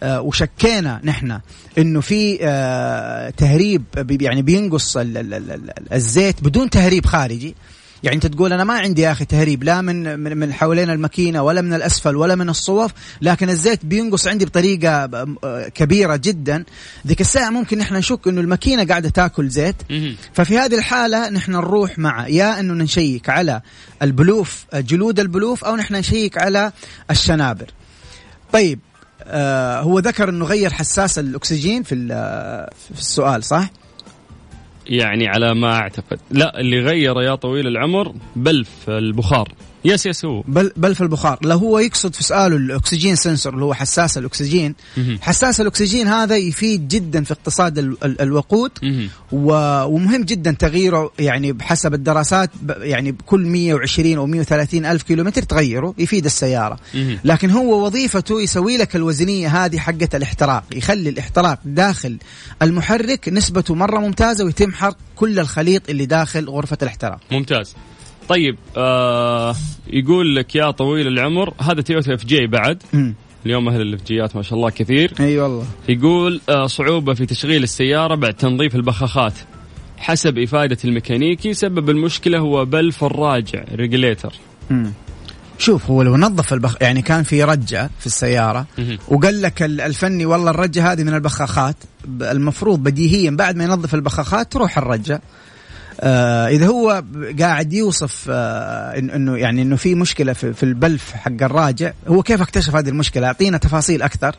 آه 0.03 0.21
وشكينا 0.21 1.01
نحن 1.03 1.39
إنه 1.77 2.01
في 2.01 2.37
آه 2.41 3.29
تهريب 3.29 3.83
يعني 4.21 4.41
بينقص 4.41 4.97
ال- 4.97 5.17
ال- 5.17 5.33
ال- 5.33 5.51
ال- 5.51 5.93
الزيت 5.93 6.43
بدون 6.43 6.69
تهريب 6.69 7.05
خارجي 7.05 7.55
يعني 8.03 8.15
أنت 8.15 8.27
تقول 8.27 8.53
أنا 8.53 8.63
ما 8.63 8.73
عندي 8.73 9.01
يا 9.01 9.11
أخي 9.11 9.25
تهريب 9.25 9.63
لا 9.63 9.81
من 9.81 10.19
من, 10.19 10.53
حوالين 10.53 10.89
الماكينة 10.89 11.43
ولا 11.43 11.61
من 11.61 11.73
الأسفل 11.73 12.15
ولا 12.15 12.35
من 12.35 12.49
الصوف 12.49 12.91
لكن 13.21 13.49
الزيت 13.49 13.85
بينقص 13.85 14.27
عندي 14.27 14.45
بطريقة 14.45 14.89
آه، 15.43 15.67
كبيرة 15.75 16.15
جدا 16.15 16.63
ذيك 17.07 17.21
الساعة 17.21 17.49
ممكن 17.49 17.77
نحن 17.77 17.95
نشك 17.95 18.27
إنه 18.27 18.41
الماكينة 18.41 18.85
قاعدة 18.85 19.09
تاكل 19.09 19.49
زيت. 19.49 19.75
ففي 20.33 20.57
هذه 20.57 20.75
الحالة 20.75 21.29
نحن 21.29 21.51
نروح 21.51 21.99
مع 21.99 22.27
يا 22.27 22.59
إنه 22.59 22.73
نشيك 22.73 23.29
على 23.29 23.61
البلوف 24.01 24.65
جلود 24.73 25.19
البلوف 25.19 25.63
أو 25.63 25.75
نحن 25.75 25.95
نشيك 25.95 26.37
على 26.37 26.71
الشنابر. 27.11 27.67
طيب 28.53 28.79
آه 29.23 29.79
هو 29.81 29.99
ذكر 29.99 30.29
إنه 30.29 30.45
غير 30.45 30.73
حساس 30.73 31.19
الأكسجين 31.19 31.83
في 31.83 31.95
ال- 31.95 32.67
في 32.93 32.99
السؤال 32.99 33.43
صح؟ 33.43 33.69
يعني 34.87 35.27
على 35.27 35.55
ما 35.55 35.75
اعتقد. 35.75 36.19
لا 36.31 36.59
اللي 36.59 36.79
غير 36.79 37.21
يا 37.21 37.35
طويل 37.35 37.67
العمر 37.67 38.13
بلف 38.35 38.89
البخار. 38.89 39.49
yes 39.85 40.05
yes 40.05 40.25
هو 40.25 40.41
بل 40.47 40.71
بلف 40.77 41.01
البخار 41.01 41.39
لو 41.41 41.57
هو 41.57 41.79
يقصد 41.79 42.15
في 42.15 42.23
سؤاله 42.23 42.55
الأكسجين 42.55 43.15
sensor 43.15 43.53
اللي 43.53 43.65
هو 43.65 43.73
حساس 43.73 44.17
الأكسجين. 44.17 44.75
حساس 45.21 45.61
الأكسجين 45.61 46.07
هذا 46.07 46.37
يفيد 46.37 46.87
جدا 46.87 47.23
في 47.23 47.31
اقتصاد 47.33 47.77
ال- 47.77 47.97
ال- 48.03 48.21
الوقود. 48.21 48.71
و- 49.31 49.83
ومهم 49.83 50.23
جدا 50.23 50.51
تغييره 50.59 51.11
يعني 51.19 51.51
بحسب 51.51 51.93
الدراسات 51.93 52.49
ب- 52.61 52.71
يعني 52.81 53.11
بكل 53.11 53.45
120 53.45 54.17
أو 54.17 54.25
130 54.25 54.85
ألف 54.85 55.03
كيلومتر 55.03 55.41
تغيره 55.43 55.93
يفيد 55.97 56.25
السيارة. 56.25 56.79
لكن 57.25 57.49
هو 57.49 57.85
وظيفته 57.85 58.41
يسوي 58.41 58.77
لك 58.77 58.95
الوزنية 58.95 59.47
هذه 59.65 59.77
حقة 59.77 60.09
الاحتراق 60.13 60.63
يخلي 60.75 61.09
الاحتراق 61.09 61.59
داخل 61.65 62.17
المحرك 62.61 63.29
نسبته 63.29 63.75
مرة 63.75 63.99
ممتازة 63.99 64.45
ويتم 64.45 64.71
حرق 64.73 64.97
كل 65.15 65.39
الخليط 65.39 65.89
اللي 65.89 66.05
داخل 66.05 66.49
غرفة 66.49 66.77
الاحتراق 66.81 67.19
ممتاز 67.31 67.75
طيب 68.29 68.55
آه 68.77 69.55
يقول 69.87 70.35
لك 70.35 70.55
يا 70.55 70.71
طويل 70.71 71.07
العمر 71.07 71.53
هذا 71.61 71.81
تويوتا 71.81 72.13
FJ 72.13 72.47
بعد. 72.47 72.83
امم 72.93 73.13
اليوم 73.45 73.69
أهل 73.69 73.81
ال 73.81 74.03
FJ 74.03 74.24
ات 74.24 74.35
ما 74.35 74.41
شاء 74.41 74.53
الله 74.53 74.69
كثير. 74.69 75.13
أي 75.19 75.39
والله. 75.39 75.65
يقول 75.89 76.41
آه 76.49 76.67
صعوبة 76.67 77.13
في 77.13 77.25
تشغيل 77.25 77.63
السيارة 77.63 78.15
بعد 78.15 78.33
تنظيف 78.33 78.75
البخاخات. 78.75 79.33
حسب 79.97 80.37
إفادة 80.37 80.77
الميكانيكي 80.85 81.53
سبب 81.53 81.89
المشكلة 81.89 82.39
هو 82.39 82.65
بلف 82.65 83.03
الراجع 83.03 83.63
regulator. 83.75 84.33
مم. 84.69 84.91
شوف 85.57 85.89
هو 85.89 86.01
لو 86.01 86.17
نظف 86.17 86.53
البخ 86.53 86.77
يعني 86.81 87.01
كان 87.01 87.23
في 87.23 87.43
رجة 87.43 87.89
في 87.99 88.05
السيارة. 88.05 88.65
وقال 89.07 89.41
لك 89.41 89.63
ال- 89.63 89.81
الفني 89.81 90.25
والله 90.25 90.51
الرجة 90.51 90.91
هذه 90.91 91.03
من 91.03 91.13
البخاخات 91.13 91.75
المفروض 92.21 92.79
بديهيا 92.83 93.31
بعد 93.31 93.55
ما 93.55 93.63
ينظف 93.63 93.95
البخاخات 93.95 94.51
تروح 94.51 94.77
الرجة. 94.77 95.21
آه 96.01 96.47
إذا 96.47 96.67
هو 96.67 97.03
قاعد 97.39 97.73
يوصف 97.73 98.25
آه 98.29 98.97
إنه 98.97 99.37
يعني 99.37 99.61
إنه 99.61 99.75
في 99.75 99.95
مشكلة 99.95 100.33
في, 100.33 100.53
في 100.53 100.63
البلف 100.63 101.11
حق 101.11 101.43
الراجع 101.43 101.91
هو 102.07 102.23
كيف 102.23 102.41
اكتشف 102.41 102.75
هذه 102.75 102.89
المشكلة؟ 102.89 103.27
أعطينا 103.27 103.57
تفاصيل 103.57 104.01
أكثر 104.01 104.35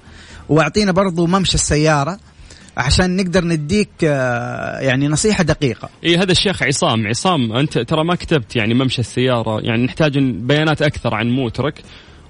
وأعطينا 0.49 0.93
برضو 0.93 1.27
ممشى 1.27 1.55
السيارة 1.55 2.19
عشان 2.77 3.17
نقدر 3.17 3.45
نديك 3.45 3.89
آه 4.05 4.81
يعني 4.81 5.09
نصيحة 5.09 5.45
دقيقة. 5.45 5.89
إي 6.05 6.17
هذا 6.17 6.33
الشيخ 6.33 6.63
عصام. 6.63 7.07
عصام 7.07 7.53
أنت 7.53 7.79
ترى 7.79 8.05
ما 8.05 8.15
كتبت 8.15 8.57
يعني 8.57 8.75
ممشى 8.75 9.01
السيارة 9.01 9.61
يعني 9.61 9.85
نحتاج 9.85 10.19
بيانات 10.19 10.83
أكثر 10.83 11.15
عن 11.15 11.31
موترك 11.31 11.83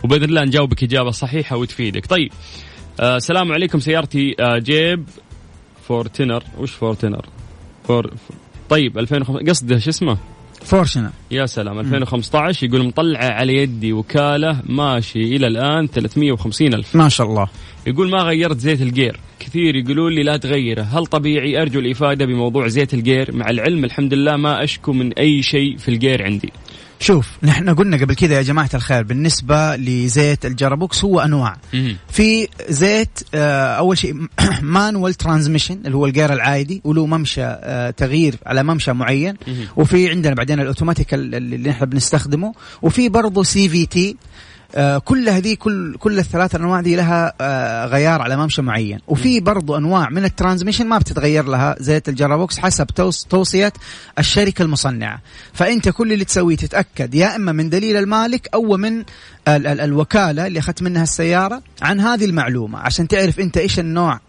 وبإذن 0.04 0.24
الله 0.24 0.42
نجاوبك 0.42 0.82
إجابة 0.82 1.10
صحيحة 1.10 1.56
وتفيدك. 1.56 2.06
طيب 2.06 2.32
آه 3.00 3.16
السلام 3.16 3.52
عليكم 3.52 3.80
سيارتي 3.80 4.36
آه 4.40 4.58
جيب 4.58 5.04
Fortuner 5.88 6.42
وش 6.58 6.70
Fortuner 6.70 7.26
فور 7.88 8.14
طيب 8.68 8.98
2005 8.98 9.46
قصده 9.48 9.78
شو 9.78 9.90
اسمه؟ 9.90 10.18
Fortuner. 10.64 11.10
يا 11.30 11.46
سلام 11.46 11.78
2015 11.80 12.66
يقول 12.66 12.86
مطلعة 12.86 13.30
على 13.30 13.56
يدي 13.56 13.92
وكالة 13.92 14.60
ماشي 14.66 15.36
إلى 15.36 15.46
الآن 15.46 15.86
350 15.86 16.74
ألف. 16.74 16.96
ما 16.96 17.08
شاء 17.08 17.26
الله 17.26 17.48
يقول 17.86 18.10
ما 18.10 18.18
غيرت 18.18 18.58
زيت 18.58 18.82
الجير. 18.82 19.20
كثير 19.40 19.76
يقولون 19.76 20.12
لي 20.12 20.22
لا 20.22 20.36
تغيره. 20.36 20.82
هل 20.82 21.06
طبيعي 21.06 21.62
أرجو 21.62 21.80
الإفادة 21.80 22.24
بموضوع 22.24 22.66
زيت 22.68 22.94
الجير؟ 22.94 23.36
مع 23.36 23.50
العلم 23.50 23.84
الحمد 23.84 24.14
لله 24.14 24.36
ما 24.36 24.64
أشكو 24.64 24.92
من 24.92 25.12
أي 25.12 25.42
شيء 25.42 25.76
في 25.76 25.88
الجير 25.88 26.22
عندي. 26.22 26.52
شوف 27.04 27.28
نحن 27.42 27.74
قلنا 27.74 27.96
قبل 27.96 28.14
كذا 28.14 28.34
يا 28.34 28.42
جماعة 28.42 28.70
الخير 28.74 29.02
بالنسبة 29.02 29.76
لزيت 29.76 30.46
ال 30.46 30.53
gearbox 30.54 31.04
هو 31.04 31.20
أنواع. 31.20 31.56
في 32.08 32.48
زيت 32.68 33.18
آه، 33.34 33.74
أول 33.76 33.98
شيء 33.98 34.14
manual 34.62 35.14
transmission 35.14 35.80
اللي 35.84 35.96
هو 35.96 36.06
ال 36.06 36.11
gear 36.11 36.32
العادي 36.32 36.80
وله 36.84 37.06
ممشى 37.06 37.42
آه، 37.44 37.90
تغيير 37.90 38.36
على 38.46 38.62
ممشى 38.62 38.92
معين. 38.92 39.36
مهم. 39.48 39.66
وفي 39.76 40.10
عندنا 40.10 40.34
بعدين 40.34 40.60
الأوتوماتيك 40.60 41.14
اللي 41.14 41.70
نحن 41.70 41.84
بنستخدمه. 41.84 42.54
وفي 42.82 43.08
برضه 43.08 43.42
CVT 43.42 44.16
آه، 44.74 44.98
كل 44.98 45.28
هذه 45.28 45.54
كل 45.54 45.96
كل 45.98 46.18
الثلاث 46.18 46.54
أنواع 46.54 46.80
دي 46.80 46.96
لها 46.96 47.34
آه، 47.40 47.86
غيار 47.86 48.22
على 48.22 48.36
ممشى 48.36 48.62
معين. 48.62 48.98
وفي 49.08 49.40
برضو 49.40 49.76
أنواع 49.76 50.10
من 50.10 50.24
ال 50.24 50.29
transmission 50.29 50.86
ما 50.86 50.98
بتتغير 50.98 51.44
لها 51.44 51.76
زيت 51.78 52.08
ال 52.08 52.14
gearbox 52.15 52.58
حسب 52.58 52.86
توص 52.86 53.24
توصية 53.24 53.72
الشركة 54.18 54.62
المصنعة. 54.62 55.20
فأنت 55.52 55.88
كل 55.88 56.12
اللي 56.12 56.24
تسويه 56.24 56.56
تتأكد 56.56 57.14
يا 57.14 57.36
إما 57.36 57.52
من 57.52 57.70
دليل 57.70 57.96
المالك 57.96 58.48
أو 58.54 58.76
من 58.76 58.98
ال 59.48 59.66
ال 59.66 59.80
الوكالة 59.80 60.46
اللي 60.46 60.58
أخذت 60.58 60.82
منها 60.82 61.02
السيارة 61.02 61.62
عن 61.82 62.00
هذه 62.00 62.24
المعلومة. 62.24 62.78
عشان 62.78 63.08
تعرف 63.08 63.40
أنت 63.40 63.56
إيش 63.56 63.78
النوع 63.78 64.20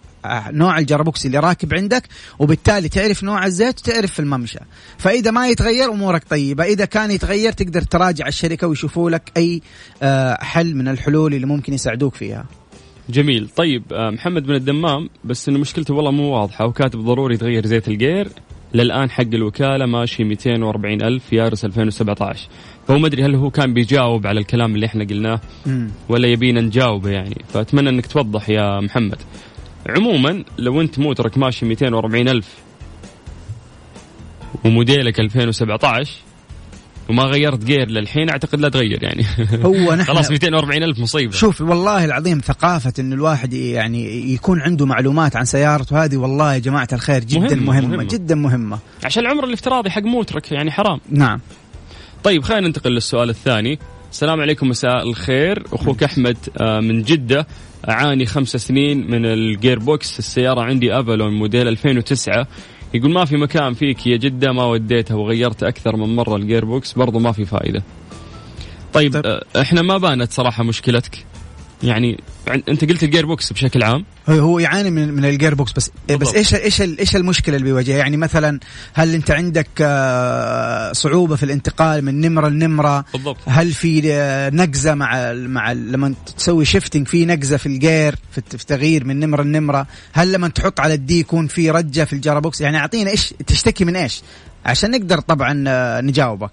نوع 0.51 0.79
الجرابوكس 0.79 1.25
اللي 1.25 1.39
راكب 1.39 1.73
عندك 1.73 2.03
وبالتالي 2.39 2.89
تعرف 2.89 3.23
نوع 3.23 3.45
الزيت 3.45 3.79
وتعرف 3.79 4.11
في 4.11 4.19
الممشى. 4.19 4.59
فإذا 4.97 5.31
ما 5.31 5.47
يتغير 5.47 5.91
أمورك 5.91 6.23
طيبة. 6.29 6.63
إذا 6.63 6.85
كان 6.85 7.11
يتغير 7.11 7.51
تقدر 7.51 7.81
تراجع 7.81 8.27
الشركة 8.27 8.67
ويشوفوا 8.67 9.09
لك 9.09 9.31
أي 9.37 9.61
آه، 10.03 10.37
حل 10.43 10.75
من 10.75 10.87
الحلول 10.87 11.33
اللي 11.33 11.47
ممكن 11.47 11.73
يساعدوك 11.73 12.15
فيها. 12.15 12.45
جميل. 13.09 13.49
طيب 13.55 13.83
آه، 13.93 14.09
محمد 14.09 14.43
بن 14.43 14.55
الدمام 14.55 15.09
بس 15.23 15.49
إنه 15.49 15.59
مشكلته 15.59 15.93
والله 15.93 16.11
مو 16.11 16.33
واضحة 16.33 16.65
وكاتب 16.65 16.99
ضروري 16.99 17.37
تغير 17.37 17.65
زيت 17.65 17.87
الجير. 17.87 18.27
للآن 18.73 19.09
حق 19.09 19.33
الوكالة 19.33 19.85
ماشي 19.85 20.23
240 20.23 21.01
ألف 21.01 21.33
يارس 21.33 21.65
2017 21.65 22.49
فهو 22.87 22.97
ما 22.97 23.07
أدري 23.07 23.23
هل 23.23 23.35
هو 23.35 23.49
كان 23.49 23.73
بيجاوب 23.73 24.27
على 24.27 24.39
الكلام 24.39 24.75
اللي 24.75 24.85
إحنا 24.85 25.03
قلناه. 25.03 25.39
ولا 26.09 26.27
يبينا 26.27 26.61
نجاوبه 26.61 27.09
يعني. 27.09 27.35
فأتمنى 27.53 27.89
إنك 27.89 28.05
توضح 28.07 28.49
يا 28.49 28.79
محمد. 28.79 29.17
عموما 29.89 30.43
لو 30.57 30.81
أنت 30.81 30.99
موترك 30.99 31.37
ماشي 31.37 31.65
240 31.65 32.27
ألف 32.29 32.47
وموديلك 34.65 35.19
2017 35.19 36.11
وما 37.09 37.23
غيرت 37.23 37.63
جير 37.63 37.89
للحين 37.89 38.29
أعتقد 38.29 38.59
لا 38.59 38.69
تغير 38.69 39.03
يعني. 39.03 39.25
هو 39.63 39.93
نحن 39.95 40.03
خلاص 40.03 40.31
240 40.31 40.83
ألف 40.83 40.99
مصيبة. 40.99 41.31
شوف 41.31 41.61
والله 41.61 42.05
العظيم 42.05 42.39
ثقافة 42.39 42.93
إن 42.99 43.13
الواحد 43.13 43.53
يعني 43.53 44.33
يكون 44.33 44.61
عنده 44.61 44.85
معلومات 44.85 45.35
عن 45.35 45.45
سيارته 45.45 46.03
هذه 46.03 46.17
والله 46.17 46.53
يا 46.53 46.59
جماعة 46.59 46.87
الخير 46.93 47.23
جدا 47.23 47.39
مهمة، 47.39 47.65
مهمة, 47.65 47.87
مهمة. 47.87 48.03
جدا 48.03 48.35
مهمة. 48.35 48.79
عشان 49.03 49.23
العمر 49.25 49.43
الافتراضي 49.43 49.89
حق 49.89 50.01
موترك 50.01 50.51
يعني 50.51 50.71
حرام. 50.71 50.99
نعم. 51.09 51.39
طيب 52.23 52.43
خلينا 52.43 52.67
ننتقل 52.67 52.91
للسؤال 52.91 53.29
الثاني. 53.29 53.79
السلام 54.11 54.41
عليكم 54.41 54.69
مساء 54.69 55.09
الخير. 55.09 55.63
أخوك 55.73 56.03
أحمد 56.03 56.37
آه، 56.61 56.79
من 56.79 57.01
جدة. 57.03 57.47
أعاني 57.89 58.25
خمس 58.25 58.55
سنين 58.55 59.11
من 59.11 59.25
ال 59.25 59.79
gearbox 59.79 60.19
السيارة 60.19 60.61
عندي 60.61 60.99
أفالون 60.99 61.33
موديل 61.33 61.67
2009 61.67 62.47
يقول 62.93 63.11
ما 63.11 63.25
في 63.25 63.37
مكان 63.37 63.73
فيك 63.73 64.07
يا 64.07 64.17
جدة 64.17 64.51
ما 64.51 64.65
وديتها 64.65 65.15
وغيرت 65.15 65.63
أكثر 65.63 65.95
من 65.95 66.15
مرة 66.15 66.35
ال 66.35 66.65
gearbox 66.65 66.93
برضو 66.93 67.19
ما 67.19 67.31
في 67.31 67.45
فائدة. 67.45 67.83
طيب 68.93 69.13
طيب. 69.13 69.25
آه، 69.25 69.61
إحنا 69.61 69.81
ما 69.81 69.97
بانت 69.97 70.31
صراحة 70.31 70.63
مشكلتك. 70.63 71.25
يعني 71.83 72.19
عن- 72.47 72.63
انت 72.69 72.85
قلت 72.85 73.03
ال 73.03 73.25
gearbox 73.25 73.53
بشكل 73.53 73.83
عام؟ 73.83 74.05
هو 74.29 74.59
يعاني 74.59 74.89
من 74.91 75.13
من 75.13 75.25
ال 75.25 75.55
gearbox 75.55 75.71
بس 75.73 75.91
بالضبط. 76.07 76.29
بس 76.29 76.35
إيش 76.35 76.53
إيش 76.55 76.81
إيش 76.81 77.15
المشكلة 77.15 77.55
اللي 77.55 77.65
بيواجهها؟ 77.65 77.97
يعني 77.97 78.17
مثلا 78.17 78.59
هل 78.93 79.13
أنت 79.13 79.31
عندك 79.31 79.67
آه، 79.81 80.91
صعوبة 80.93 81.35
في 81.35 81.43
الانتقال 81.43 82.05
من 82.05 82.21
نمرة 82.21 82.47
لنمرة؟ 82.49 83.05
بالضبط. 83.13 83.37
هل 83.47 83.71
في 83.73 84.01
آه، 84.13 84.49
نقزة 84.49 84.93
مع 84.93 85.33
مع 85.33 85.71
لما 85.71 86.13
تسوي 86.37 86.65
shifting 86.65 87.07
في 87.07 87.25
نقزة 87.25 87.57
في 87.57 87.65
ال 87.65 87.75
gear 87.75 88.15
في 88.31 88.37
الت- 88.37 88.55
في 88.55 88.65
تغيير 88.65 89.03
من 89.05 89.19
نمرة 89.19 89.43
لنمرة؟ 89.43 89.87
هل 90.13 90.31
لما 90.31 90.47
تحط 90.47 90.79
على 90.79 90.93
ال 90.93 91.06
D 91.06 91.19
يكون 91.19 91.47
في 91.47 91.71
رجة 91.71 92.03
في 92.03 92.13
ال 92.13 92.19
gearbox؟ 92.19 92.61
يعني 92.61 92.77
أعطينا 92.77 93.09
إيش 93.11 93.33
تشتكي 93.47 93.85
من 93.85 93.95
إيش؟ 93.95 94.21
عشان 94.65 94.91
نقدر 94.91 95.19
طبعا 95.19 95.63
آه، 95.67 96.01
نجاوبك. 96.01 96.51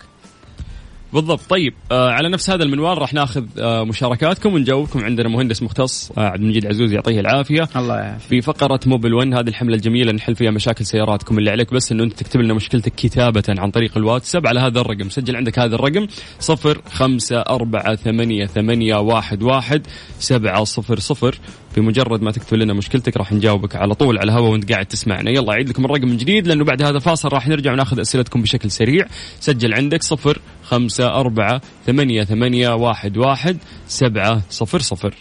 بالضبط. 1.12 1.40
طيب 1.48 1.75
آه 1.92 2.11
على 2.11 2.29
نفس 2.29 2.51
هذا 2.51 2.62
المنوال 2.62 2.98
راح 2.98 3.14
ناخذ 3.14 3.44
آه 3.59 3.85
مشاركاتكم 3.85 4.55
ونجاوبكم 4.55 5.05
عندنا 5.05 5.29
مهندس 5.29 5.62
مختص 5.62 6.12
آه 6.18 6.20
عبد 6.20 6.40
المجيد 6.40 6.66
عزوز 6.66 6.92
يعطيه 6.92 7.20
العافية. 7.20 7.68
الله 7.77 7.98
يعافيك. 7.98 8.29
في 8.29 8.40
فقرة 8.40 8.81
موبيل 8.87 9.14
1 9.14 9.35
هذه 9.35 9.48
الحملة 9.48 9.75
الجميلة 9.75 10.12
نحل 10.12 10.35
فيها 10.35 10.51
مشاكل 10.51 10.87
سياراتكم. 10.87 11.38
اللي 11.38 11.51
عليك 11.51 11.75
بس 11.75 11.92
إنه 11.92 12.05
أنت 12.05 12.12
تكتب 12.12 12.40
لنا 12.40 12.55
مشكلتك 12.55 12.94
كتابة 12.94 13.44
عن 13.48 13.70
طريق 13.70 13.96
الواتساب 13.96 14.46
على 14.46 14.61
هذا 14.61 14.81
الرقم. 14.81 15.09
سجل 15.09 15.37
عندك 15.37 15.59
هذا 15.59 15.75
الرقم 15.75 16.07
صفر 16.40 16.83
خمسة 16.92 17.40
أربعة 17.40 17.94
ثمانية, 17.94 18.46
ثمانية 18.46 18.96
واحد, 18.96 19.42
واحد 19.42 19.87
سبعة 20.18 20.64
صفر 20.64 20.98
صفر. 20.98 21.38
بمجرد 21.76 22.22
ما 22.22 22.30
تكتب 22.30 22.56
لنا 22.56 22.74
مشكلتك 22.74 23.16
راح 23.16 23.32
نجاوبك 23.32 23.76
على 23.76 23.94
طول 23.94 24.18
على 24.18 24.32
الهواء 24.32 24.50
وانت 24.50 24.72
قاعد 24.72 24.87
تسمعنا. 24.87 25.30
يلا 25.30 25.52
أعيد 25.52 25.68
لكم 25.68 25.85
الرقم 25.85 26.08
من 26.08 26.16
جديد 26.16 26.46
لأنه 26.46 26.64
بعد 26.64 26.82
هذا 26.82 26.98
فاصل 26.98 27.28
راح 27.28 27.48
نرجع 27.48 27.72
وناخذ 27.72 28.00
أسئلتكم 28.00 28.42
بشكل 28.42 28.70
سريع. 28.70 29.06
سجل 29.40 29.74
عندك 29.74 30.02
صفر 30.02 30.38
خمسة 30.64 31.06
أربعة 31.06 31.61
ثمانية, 31.87 32.24
ثمانية 32.24 32.74
واحد, 32.74 33.16
واحد 33.16 33.56
سبعة 33.88 34.42
صفر 34.50 34.78
صفر. 34.78 35.14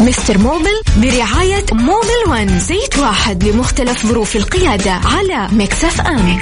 مستر 0.00 0.38
موبيل 0.38 0.82
برعاية 1.02 1.64
موبيل 1.72 2.30
ون 2.30 2.58
زيت 2.58 2.98
واحد 2.98 3.44
لمختلف 3.44 4.06
ظروف 4.06 4.36
القيادة 4.36 4.90
على 4.90 5.48
ميكس 5.52 5.84
أف 5.84 6.00
أم. 6.00 6.38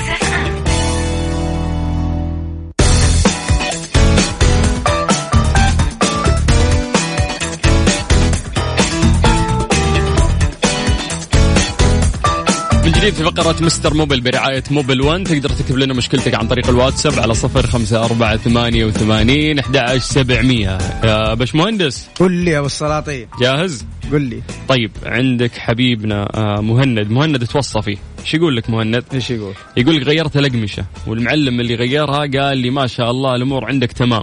جديد 13.03 13.15
في 13.15 13.25
فقرة 13.25 13.65
مستر 13.65 13.95
موبل 13.95 14.21
برعاية 14.21 14.63
موبل 14.71 15.01
1 15.01 15.25
تقدر 15.25 15.49
تكتب 15.49 15.77
لنا 15.77 15.95
مشكلتك 15.95 16.35
عن 16.35 16.49
طريق 16.49 16.69
الواتساب 16.69 17.19
على 17.19 17.35
صفر 17.35 17.67
خمسة 17.67 18.05
أربعة 18.05 18.37
ثمانية 18.37 18.85
وثمانين 18.85 19.59
أحد 19.59 19.97
سبعمية. 19.97 20.79
يا 21.05 21.35
باش 21.35 21.55
مهندس 21.55 22.09
قل 22.21 22.33
لي 22.33 22.51
يا 22.51 22.59
أبو 22.59 22.67
السلاطين. 22.67 23.29
جاهز؟ 23.41 23.87
قل 24.13 24.23
لي. 24.23 24.43
طيب 24.69 24.91
عندك 25.07 25.53
حبيبنا 25.59 26.29
آه، 26.35 26.61
مهند. 26.61 27.11
مهند 27.11 27.47
توصى 27.47 27.83
فيه. 27.83 27.97
إيش 28.21 28.35
يقول 28.35 28.57
لك 28.57 28.71
مهند؟ 28.71 29.05
إيش 29.15 29.31
يقول؟ 29.31 29.55
يقول 29.77 29.97
لك 29.97 30.03
غيرت 30.03 30.37
الأقمشة. 30.37 30.85
والمعلم 31.07 31.61
اللي 31.61 31.75
غيرها 31.75 32.19
قال 32.19 32.59
لي 32.59 32.71
ما 32.71 32.87
شاء 32.87 33.11
الله 33.11 33.35
الأمور 33.35 33.65
عندك 33.65 33.93
تمام. 33.93 34.23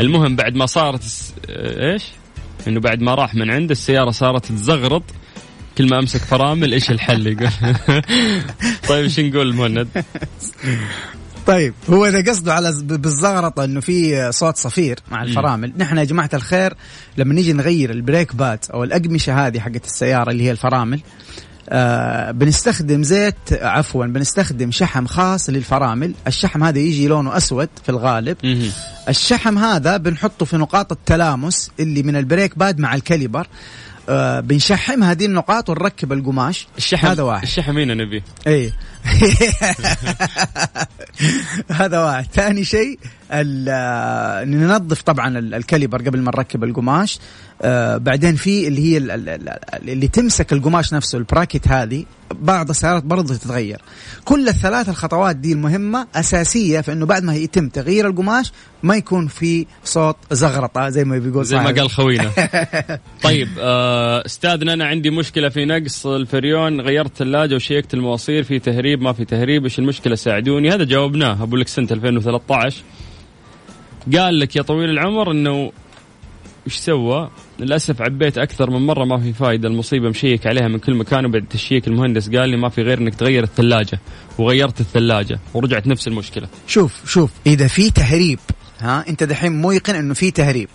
المهم 0.00 0.36
بعد 0.36 0.54
ما 0.54 0.66
صارت 0.66 1.02
آه، 1.50 1.92
إيش؟ 1.92 2.04
إنه 2.66 2.80
بعد 2.80 3.00
ما 3.00 3.14
راح 3.14 3.34
من 3.34 3.50
عنده 3.50 3.72
السيارة 3.72 4.10
صارت 4.10 4.46
تزغرط. 4.46 5.02
كل 5.78 5.90
ما 5.90 5.98
أمسك 5.98 6.20
فرامل 6.20 6.72
إيش 6.72 6.90
الحل 6.90 7.26
يقول. 7.26 7.50
طيب 8.88 9.04
إيش 9.04 9.20
نقول 9.20 9.54
مهند؟ 9.54 9.88
طيب 11.46 11.74
هو 11.90 12.06
إذا 12.06 12.30
قصده 12.30 12.54
على 12.54 12.72
بالزغرطة 12.82 13.64
إنه 13.64 13.80
في 13.80 14.32
صوت 14.32 14.56
صفير 14.56 14.98
مع 15.10 15.22
الفرامل 15.22 15.72
نحن 15.76 15.98
يا 15.98 16.04
جماعة 16.04 16.30
الخير 16.34 16.74
لما 17.16 17.34
نيجي 17.34 17.52
نغير 17.52 17.90
ال 17.90 17.98
brake 17.98 18.36
pad 18.36 18.58
أو 18.74 18.84
الأقمشة 18.84 19.46
هذه 19.46 19.60
حقت 19.60 19.84
السيارة 19.84 20.30
اللي 20.30 20.44
هي 20.44 20.50
الفرامل 20.50 21.00
آه 21.68 22.30
بنستخدم 22.30 23.02
زيت 23.02 23.52
عفوا 23.52 24.06
بنستخدم 24.06 24.70
شحم 24.70 25.06
خاص 25.06 25.50
للفرامل. 25.50 26.14
الشحم 26.26 26.64
هذا 26.64 26.78
يجي 26.78 27.08
لونه 27.08 27.36
أسود 27.36 27.68
في 27.82 27.88
الغالب. 27.88 28.36
الشحم 29.08 29.58
هذا 29.58 29.96
بنحطه 29.96 30.44
في 30.44 30.56
نقاط 30.56 30.92
التلامس 30.92 31.70
اللي 31.80 32.02
من 32.02 32.16
ال 32.16 32.23
brake 32.23 32.58
pad 32.58 32.78
مع 32.78 32.94
ال 32.94 33.00
caliper. 33.00 33.46
آه 34.10 34.40
بنشحم 34.40 35.02
هذه 35.02 35.26
النقاط 35.26 35.70
ونركب 35.70 36.12
القماش. 36.12 36.66
الشحم 36.78 37.06
هذا 37.06 37.22
واحد. 37.22 37.42
الشحم 37.42 37.78
هنا 37.78 37.94
نبيه 37.94 38.22
اي 38.46 38.72
هذا 41.70 42.04
واحد. 42.04 42.26
ثاني 42.32 42.64
شيء 42.64 42.98
ننظف 44.44 45.02
طبعا 45.02 45.38
ال- 45.38 45.54
ال 45.54 45.60
caliper 45.60 46.02
قبل 46.02 46.20
ما 46.20 46.30
نركب 46.36 46.64
القماش. 46.64 47.18
آه 47.62 47.96
بعدين 47.96 48.36
في 48.36 48.68
اللي 48.68 48.92
هي 48.92 48.96
ال- 48.98 49.10
ال- 49.10 49.28
ال- 49.28 49.88
اللي 49.90 50.08
تمسك 50.08 50.52
القماش 50.52 50.94
نفسه 50.94 51.18
ال 51.18 51.24
bracket 51.24 51.68
هذه 51.68 52.04
بعض 52.34 52.70
السيارات 52.70 53.04
برضه 53.04 53.34
تتغير. 53.34 53.82
كل 54.24 54.48
الثلاث 54.48 54.88
الخطوات 54.88 55.36
دي 55.36 55.52
المهمة 55.52 56.06
أساسية 56.14 56.80
في 56.80 56.92
أنه 56.92 57.06
بعد 57.06 57.22
ما 57.24 57.34
يتم 57.34 57.68
تغيير 57.68 58.06
القماش 58.06 58.52
ما 58.82 58.96
يكون 58.96 59.26
في 59.28 59.66
صوت 59.84 60.16
زغرطة 60.30 60.88
زي 60.88 61.04
ما 61.04 61.18
بيقول 61.18 61.44
زي 61.44 61.56
ما. 61.56 61.64
قال 61.64 61.90
خوينا. 61.90 62.30
طيب 63.22 63.48
آه، 63.58 64.26
استاذنا 64.26 64.72
أنا 64.74 64.86
عندي 64.86 65.10
مشكلة 65.10 65.48
في 65.48 65.64
نقص 65.64 66.06
الفريون. 66.06 66.80
غيرت 66.80 67.16
ثلاجة 67.16 67.54
وشيكت 67.54 67.94
المواصير 67.94 68.42
في 68.42 68.58
تهريب 68.58 68.89
ما 68.96 69.12
في 69.12 69.24
تهريب 69.24 69.64
إيش 69.64 69.78
المشكلة؟ 69.78 70.14
ساعدوني. 70.14 70.70
هذا 70.70 70.84
جاوبناه. 70.84 71.42
أبو 71.42 71.56
لك 71.56 71.68
سنة 71.68 71.88
2013 71.90 72.82
قال 74.16 74.38
لك 74.38 74.56
يا 74.56 74.62
طويل 74.62 74.90
العمر 74.90 75.30
إنه 75.30 75.72
إيش 76.66 76.76
سوى؟ 76.76 77.30
للأسف 77.60 78.02
عبيت 78.02 78.38
أكثر 78.38 78.70
من 78.70 78.86
مرة 78.86 79.04
ما 79.04 79.18
في 79.18 79.32
فايدة 79.32 79.68
المصيبة 79.68 80.08
مشيك 80.08 80.46
عليها 80.46 80.68
من 80.68 80.78
كل 80.78 80.94
مكان. 80.94 81.26
وبعد 81.26 81.44
تشيك 81.50 81.88
المهندس 81.88 82.30
قال 82.30 82.48
لي 82.48 82.56
ما 82.56 82.68
في 82.68 82.82
غير 82.82 82.98
إنك 82.98 83.14
تغير 83.14 83.44
الثلاجة. 83.44 84.00
وغيرت 84.38 84.80
الثلاجة. 84.80 85.38
ورجعت 85.54 85.86
نفس 85.86 86.08
المشكلة. 86.08 86.48
شوف 86.66 87.10
شوف 87.10 87.30
إذا 87.46 87.66
في 87.66 87.90
تهريب 87.90 88.38
ها 88.78 89.04
أنت 89.08 89.22
دحين 89.22 89.60
موقن 89.60 89.94
إنه 89.94 90.14
في 90.14 90.30
تهريب. 90.30 90.68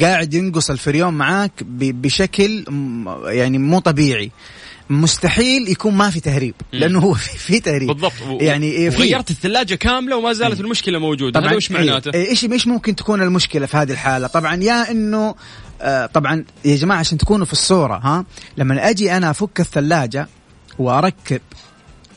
قاعد 0.00 0.34
ينقص 0.34 0.70
الفريون 0.70 1.14
معاك 1.14 1.52
بشكل 1.68 2.64
يعني 3.26 3.58
مو 3.58 3.78
طبيعي. 3.78 4.30
مستحيل 4.90 5.68
يكون 5.68 5.94
ما 5.94 6.10
في 6.10 6.20
تهريب 6.20 6.54
لأنه 6.72 6.98
هو 6.98 7.14
في, 7.14 7.38
في 7.38 7.60
تهريب. 7.60 7.88
بالضبط. 7.88 8.12
و- 8.28 8.38
يعني 8.40 8.66
إيه 8.66 8.90
في 8.90 8.96
وغيرت 8.96 9.30
الثلاجة 9.30 9.74
كاملة 9.74 10.16
وما 10.16 10.32
زالت 10.32 10.60
المشكلة 10.60 10.98
موجودة. 10.98 11.40
هذا 11.40 11.56
وش 11.56 11.70
معناته؟ 11.70 12.10
إيه، 12.14 12.28
إيش 12.30 12.44
إيش 12.44 12.66
ممكن 12.66 12.96
تكون 12.96 13.22
المشكلة 13.22 13.66
في 13.66 13.76
هذه 13.76 13.92
الحالة؟ 13.92 14.26
طبعا 14.26 14.54
يا 14.56 14.90
إنه 14.90 15.34
آه 15.82 16.06
طبعا 16.06 16.44
يا 16.64 16.76
جماعة 16.76 16.98
عشان 16.98 17.18
تكونوا 17.18 17.46
في 17.46 17.52
الصورة 17.52 17.94
ها 17.96 18.24
لما 18.56 18.90
أجي 18.90 19.16
أنا 19.16 19.30
أفك 19.30 19.60
الثلاجة 19.60 20.28
وأركب 20.78 21.40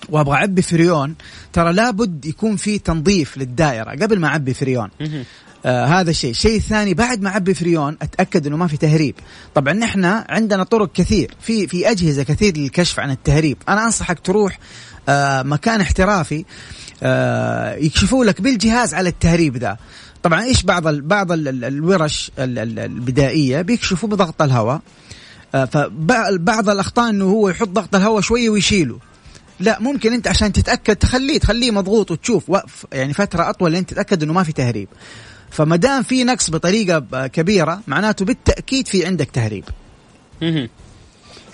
وأبغى 0.09 0.35
أعبي 0.35 0.61
فريون 0.61 1.15
ترى 1.53 1.73
لابد 1.73 2.25
يكون 2.25 2.55
في 2.55 2.79
تنظيف 2.79 3.37
للدائرة 3.37 3.91
قبل 3.91 4.19
ما 4.19 4.27
أعبي 4.27 4.53
فريون. 4.53 4.89
آه 5.65 5.85
هذا 5.85 6.11
شيء 6.11 6.31
الشيء 6.31 6.57
الثاني 6.57 6.93
بعد 6.93 7.21
ما 7.21 7.29
أعبي 7.29 7.53
فريون 7.53 7.97
أتأكد 8.01 8.47
إنه 8.47 8.57
ما 8.57 8.67
في 8.67 8.77
تهريب. 8.77 9.15
طبعا 9.55 9.73
نحن 9.73 10.05
عندنا 10.05 10.63
طرق 10.63 10.91
كثير. 10.91 11.35
في 11.41 11.67
في 11.67 11.91
أجهزة 11.91 12.23
كثير 12.23 12.57
للكشف 12.57 12.99
عن 12.99 13.11
التهريب. 13.11 13.57
أنا 13.69 13.85
أنصحك 13.85 14.19
تروح 14.19 14.59
آه 15.09 15.43
مكان 15.43 15.81
احترافي 15.81 16.45
آه 17.03 17.75
يكشفوا 17.75 18.25
لك 18.25 18.41
بالجهاز 18.41 18.93
على 18.93 19.09
التهريب 19.09 19.57
ذا. 19.57 19.77
طبعا 20.23 20.43
إيش 20.43 20.63
بعض 20.63 20.87
ال 20.87 21.01
بعض 21.01 21.31
ال 21.31 21.47
ال 21.47 21.65
الورش 21.65 22.31
ال 22.39 22.59
ال 22.59 22.79
البدائية؟ 22.79 23.61
بيكشفوا 23.61 24.09
بضغط 24.09 24.41
الهواء. 24.41 24.81
آه 25.55 25.65
فبعض 25.65 26.69
الأخطاء 26.69 27.09
إنه 27.09 27.25
هو 27.25 27.49
يحط 27.49 27.69
ضغط 27.69 27.95
الهواء 27.95 28.21
شوية 28.21 28.49
ويشيله. 28.49 28.99
لا 29.59 29.79
ممكن 29.79 30.13
أنت 30.13 30.27
عشان 30.27 30.53
تتأكد 30.53 30.95
تخليه 30.95 31.39
تخليه 31.39 31.71
مضغوط 31.71 32.11
وتشوف 32.11 32.49
وقف 32.49 32.85
يعني 32.93 33.13
فترة 33.13 33.49
أطول 33.49 33.71
لين 33.71 33.85
تتأكد 33.85 34.23
إنه 34.23 34.33
ما 34.33 34.43
في 34.43 34.51
تهريب. 34.51 34.87
فما 35.53 35.75
دام 35.75 36.03
في 36.03 36.23
نقص 36.23 36.49
بطريقة 36.49 37.27
كبيرة 37.27 37.81
معناته 37.87 38.25
بالتأكيد 38.25 38.87
في 38.87 39.05
عندك 39.05 39.29
تهريب. 39.29 39.63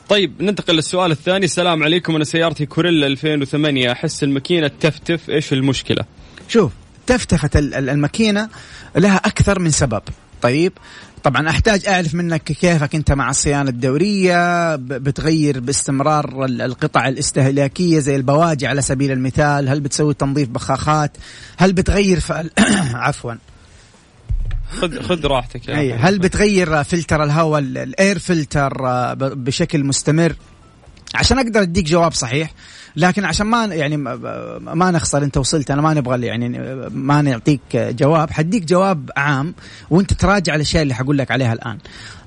طيب 0.10 0.42
ننتقل 0.42 0.76
للسؤال 0.76 1.12
الثاني. 1.12 1.46
السلام 1.46 1.84
عليكم. 1.84 2.16
أنا 2.16 2.24
سيارتي 2.24 2.66
كوريلا 2.66 3.08
2008 3.08 3.92
أحس 3.92 4.24
الماكينة 4.24 4.68
تفتف. 4.68 5.30
إيش 5.30 5.54
المشكلة؟ 5.54 6.04
شوف 6.48 6.72
تفتفت 7.08 7.56
ال- 7.58 7.74
ال- 7.74 7.90
الماكينة 7.90 8.50
لها 8.96 9.16
أكثر 9.16 9.60
من 9.60 9.70
سبب. 9.70 10.02
طيب 10.42 10.74
طبعا 11.24 11.50
أحتاج 11.50 11.88
أعرف 11.88 12.16
منك 12.16 12.44
كيفك 12.44 12.96
أنت 12.96 13.12
مع 13.12 13.30
الصيانة 13.30 13.70
الدورية 13.70 14.76
بتغير 14.76 15.60
باستمرار 15.60 16.46
ال- 16.46 16.62
القطع 16.62 17.08
الاستهلاكية 17.08 18.00
زي 18.00 18.16
البواجي 18.16 18.68
على 18.68 18.82
سبيل 18.82 19.12
المثال؟ 19.12 19.70
هل 19.70 19.80
بتسوي 19.80 20.14
تنظيف 20.14 20.50
بخاخات؟ 20.50 21.18
هل 21.58 21.74
بتغير. 21.74 22.20
عفوا. 22.94 23.34
خذ 24.70 25.02
خذ 25.02 25.26
راحتك 25.26 25.68
يا 25.68 25.78
أي. 25.78 25.94
هل 25.94 26.20
بتغير 26.20 26.84
فلتر 26.84 27.24
الهواء 27.24 27.60
ال- 27.60 27.78
ال 27.78 27.88
air 27.88 28.20
filter 28.20 28.88
آه، 28.88 29.14
بشكل 29.14 29.84
مستمر؟ 29.84 30.36
عشان 31.16 31.38
أقدر 31.40 31.62
أديك 31.62 31.86
جواب 31.86 32.14
صحيح 32.14 32.54
لكن 32.96 33.26
عشان 33.26 33.48
ما 33.48 33.66
يعني 33.66 33.98
ما- 33.98 34.16
ما 34.60 34.92
نخسر 34.92 35.24
أنت 35.24 35.38
وصلت 35.38 35.72
أنا 35.72 35.82
ما 35.82 35.94
نبغى 35.94 36.26
يعني 36.28 36.50
ما 36.90 37.22
نعطيك 37.22 37.62
جواب. 37.76 38.32
حديك 38.32 38.64
جواب 38.66 39.10
عام 39.18 39.56
وأنت 39.90 40.14
تراجع 40.14 40.56
الأشياء 40.56 40.84
اللي 40.84 40.94
حقول 40.94 41.18
لك 41.18 41.32
عليها 41.32 41.54
الآن. 41.54 41.78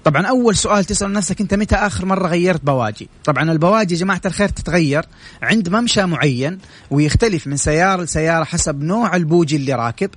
طبعا 0.05 0.27
أول 0.27 0.57
سؤال 0.57 0.85
تسأل 0.85 1.13
نفسك 1.13 1.41
أنت 1.41 1.55
متى 1.55 1.75
آخر 1.75 2.05
مرة 2.07 2.29
غيرت 2.29 2.65
بواجي؟ 2.65 3.09
طبعا 3.25 3.53
البواجي 3.53 3.95
يا 3.95 4.01
جماعة 4.01 4.21
الخير 4.27 4.49
تتغير 4.49 5.05
عند 5.43 5.69
ممشى 5.69 6.07
معين 6.07 6.59
ويختلف 6.91 7.47
من 7.47 7.57
سيارة 7.57 8.03
لسيارة 8.03 8.45
حسب 8.45 8.83
نوع 8.83 9.17
البوجي 9.17 9.57
اللي 9.57 9.73
راكب. 9.75 10.11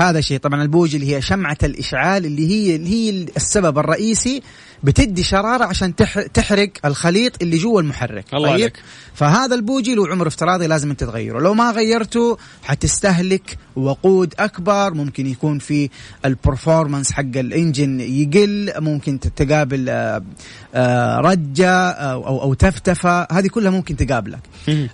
هذا 0.00 0.20
شيء. 0.20 0.38
طبعا 0.38 0.62
البوجي 0.62 0.96
اللي 0.96 1.16
هي 1.16 1.22
شمعة 1.22 1.58
الإشعال 1.62 2.26
اللي 2.26 2.50
هي 2.50 2.76
اللي 2.76 2.90
هي 2.90 3.26
السبب 3.36 3.78
الرئيسي 3.78 4.42
بتدي 4.84 5.22
شرارة 5.22 5.64
عشان 5.64 5.96
تح- 5.96 6.26
تحرق 6.26 6.70
الخليط 6.84 7.42
اللي 7.42 7.56
جوا 7.58 7.80
المحرك. 7.80 8.24
الله 8.34 8.50
عليك. 8.52 8.76
فهذا 9.14 9.54
البوجي 9.54 9.94
له 9.94 10.08
عمر 10.08 10.26
افتراضي 10.26 10.66
لازم 10.66 10.90
انت 10.90 11.04
تغيره. 11.04 11.40
لو 11.40 11.54
ما 11.54 11.70
غيرته 11.70 12.36
حتستهلك 12.62 13.58
وقود 13.76 14.34
أكبر 14.38 14.94
ممكن 14.94 15.26
يكون 15.26 15.58
في 15.58 15.90
ال 16.24 16.31
performance 16.31 17.12
حق 17.12 17.20
ال 17.36 17.45
engine 17.45 18.00
يقل 18.00 18.72
ممكن 18.78 19.20
تقابل 19.20 19.86
آه، 19.88 20.22
آه، 20.74 21.18
رجة 21.18 21.90
أو 21.90 22.26
أو, 22.26 22.42
أو 22.42 22.54
تفتفة 22.54 23.22
هذه 23.32 23.46
كلها 23.48 23.70
ممكن 23.70 23.96
تقابلك. 23.96 24.38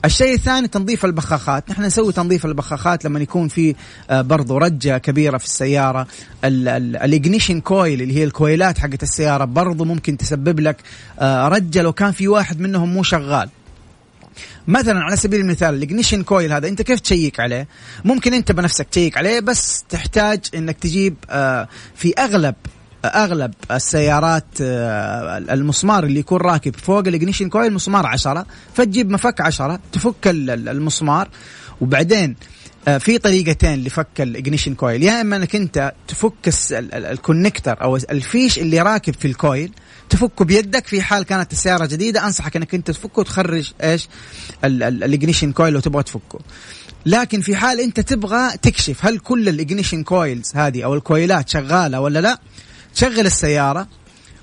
الشيء 0.05 0.35
الثاني 0.35 0.69
تنظيف 0.69 1.05
البخاخات. 1.05 1.71
نحن 1.71 1.83
نسوي 1.83 2.13
تنظيف 2.13 2.47
البخاخات 2.47 3.05
لما 3.05 3.21
يكون 3.21 3.49
في 3.49 3.75
آه، 4.11 4.21
برضو 4.23 4.59
رجة 4.59 4.99
كبيرة 4.99 5.39
في 5.39 5.45
السيارة. 5.45 6.07
ال 6.45 6.58
ignition 6.58 7.61
coil 7.61 8.03
اللي 8.03 8.17
هي 8.17 8.25
الكويلات 8.25 8.79
حقت 8.79 9.03
السيارة 9.03 9.45
برضو 9.45 9.76
ممكن 9.85 10.17
تسبب 10.17 10.61
لك 10.61 10.77
آه، 11.19 11.49
رجة 11.49 11.83
لو 11.83 11.93
كان 11.93 12.13
في 12.13 12.29
واحد 12.29 12.61
منهم 12.61 12.93
مو 12.95 13.03
شغال. 13.03 13.49
مثلا 14.69 15.01
على 15.01 15.17
سبيل 15.17 15.41
المثال 15.41 15.75
ال 15.75 15.80
ignition 15.80 16.23
coil 16.23 16.53
هذا 16.53 16.69
أنت 16.69 16.83
كيف 16.83 17.01
تشيك 17.01 17.41
عليه؟ 17.41 17.69
ممكن 18.05 18.35
أنت 18.35 18.53
بنفسك 18.53 18.87
تشيك 18.89 19.17
عليه 19.19 19.41
بس 19.41 19.85
تحتاج 19.89 20.41
إنك 20.55 20.77
تجيب 20.79 21.15
آه، 21.31 21.69
في 21.95 22.15
أغلب 22.19 22.55
أغلب 23.05 23.55
السيارات 23.71 24.45
آه، 24.61 25.39
المسمار 25.39 26.05
اللي 26.05 26.21
يكون 26.21 26.41
راكب 26.41 26.77
فوق 26.77 26.99
ال 26.99 27.04
ignition 27.04 27.49
coil 27.49 27.73
مسمار 27.73 28.07
عشرة 28.07 28.47
فتجيب 28.75 29.11
مفك 29.11 29.41
عشرة 29.41 29.81
تفك 29.93 30.27
ال- 30.29 30.51
ال- 30.51 30.69
المسمار 30.69 31.29
وبعدين 31.81 32.37
في 32.87 33.19
طريقتين 33.19 33.85
لفك 33.85 34.21
ال 34.21 34.27
ignition 34.27 34.75
coil 34.75 35.03
يا 35.03 35.21
إما 35.21 35.37
إنك 35.37 35.57
أنت 35.57 35.93
تفك 36.09 36.51
ال 36.73 36.84
connector 36.84 37.83
أو 37.83 37.97
الفيش 37.97 38.59
اللي 38.59 38.81
راكب 38.81 39.15
في 39.15 39.29
ال 39.29 39.38
coil 39.38 39.73
تفكه 40.11 40.45
بيدك 40.45 40.87
في 40.87 41.03
حال 41.03 41.23
كانت 41.23 41.53
السيارة 41.53 41.87
جديدة 41.87 42.27
أنصحك 42.27 42.57
إنك 42.57 42.75
أنت 42.75 42.91
تفكه 42.91 43.21
وتخرج 43.21 43.73
إيش؟ 43.83 44.09
ال 44.65 44.75
ignition 44.75 45.53
coil 45.53 45.73
لو 45.73 45.81
تبغى 45.81 46.03
تفكه. 46.03 46.39
لكن 47.07 47.41
في 47.41 47.57
حال 47.57 47.81
أنت 47.81 48.01
تبغى 48.01 48.57
تكشف 48.63 49.07
هل 49.07 49.19
كل 49.19 49.49
ال 49.49 49.55
ignition 49.55 50.03
coils 50.03 50.53
هذه 50.55 50.85
أو 50.85 50.95
الكويلات 50.95 51.49
شغالة 51.49 52.01
ولا 52.01 52.19
لا 52.19 52.39
تشغل 52.95 53.27
السيارة 53.27 53.89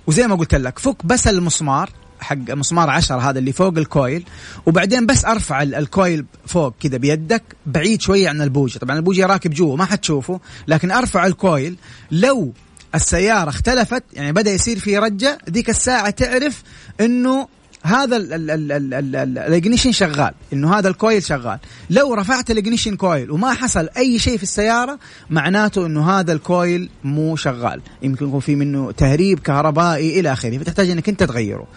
وزي 0.07 0.27
ما 0.27 0.35
قلت 0.35 0.55
لك 0.55 0.79
فك 0.79 1.05
بس 1.05 1.27
المسمار 1.27 1.89
حق 2.23 2.35
مسمار 2.51 2.89
عشرة 2.89 3.29
هذا 3.29 3.39
اللي 3.39 3.51
فوق 3.53 3.77
ال 3.77 3.85
coil. 3.85 4.23
وبعدين 4.65 5.05
بس 5.05 5.25
أرفع 5.25 5.61
ال- 5.61 5.75
ال 5.75 5.85
coil 5.85 6.25
فوق 6.47 6.73
كذا 6.79 6.97
بيدك 6.97 7.43
بعيد 7.65 8.01
شوية 8.01 8.29
عن 8.29 8.41
البوجي 8.41 8.77
طبعا 8.79 8.95
البوجي 8.97 9.25
راكب 9.25 9.51
جوا 9.53 9.77
ما 9.77 9.85
حتشوفه. 9.85 10.39
لكن 10.67 10.91
أرفع 10.91 11.25
ال 11.25 11.35
coil 11.35 11.75
لو 12.11 12.53
السيارة 12.95 13.49
اختلفت 13.49 14.03
يعني 14.13 14.31
بدأ 14.31 14.51
يصير 14.51 14.79
في 14.79 14.97
رجة 14.97 15.37
ذيك 15.49 15.69
الساعة 15.69 16.09
تعرف 16.09 16.63
إنه 17.01 17.47
هذا 17.83 18.17
ال- 18.17 18.33
ال- 18.33 18.51
ال- 18.51 18.71
ال- 18.71 18.93
ال- 18.93 19.15
ال- 19.15 19.37
ال 19.37 19.43
ignition 19.43 19.91
شغال 19.91 20.31
إنه 20.53 20.73
هذا 20.77 20.89
ال 20.89 20.96
coil 20.96 21.23
شغال. 21.23 21.59
لو 21.89 22.13
رفعت 22.13 22.51
ال 22.51 22.56
ignition 22.56 22.95
coil 22.95 23.31
وما 23.31 23.53
حصل 23.53 23.89
أي 23.97 24.19
شيء 24.19 24.37
في 24.37 24.43
السيارة 24.43 24.99
معناته 25.29 25.85
إنه 25.85 26.09
هذا 26.09 26.33
ال 26.33 26.44
coil 26.44 26.89
مو 27.03 27.35
شغال. 27.35 27.81
يمكن 28.01 28.27
يكون 28.27 28.39
في 28.39 28.55
منه 28.55 28.91
تهريب 28.91 29.39
كهربائي 29.39 30.19
إلى 30.19 30.33
آخره 30.33 30.57
فتحتاج 30.57 30.89
إنك 30.89 31.09
أنت 31.09 31.23
تغيره. 31.23 31.67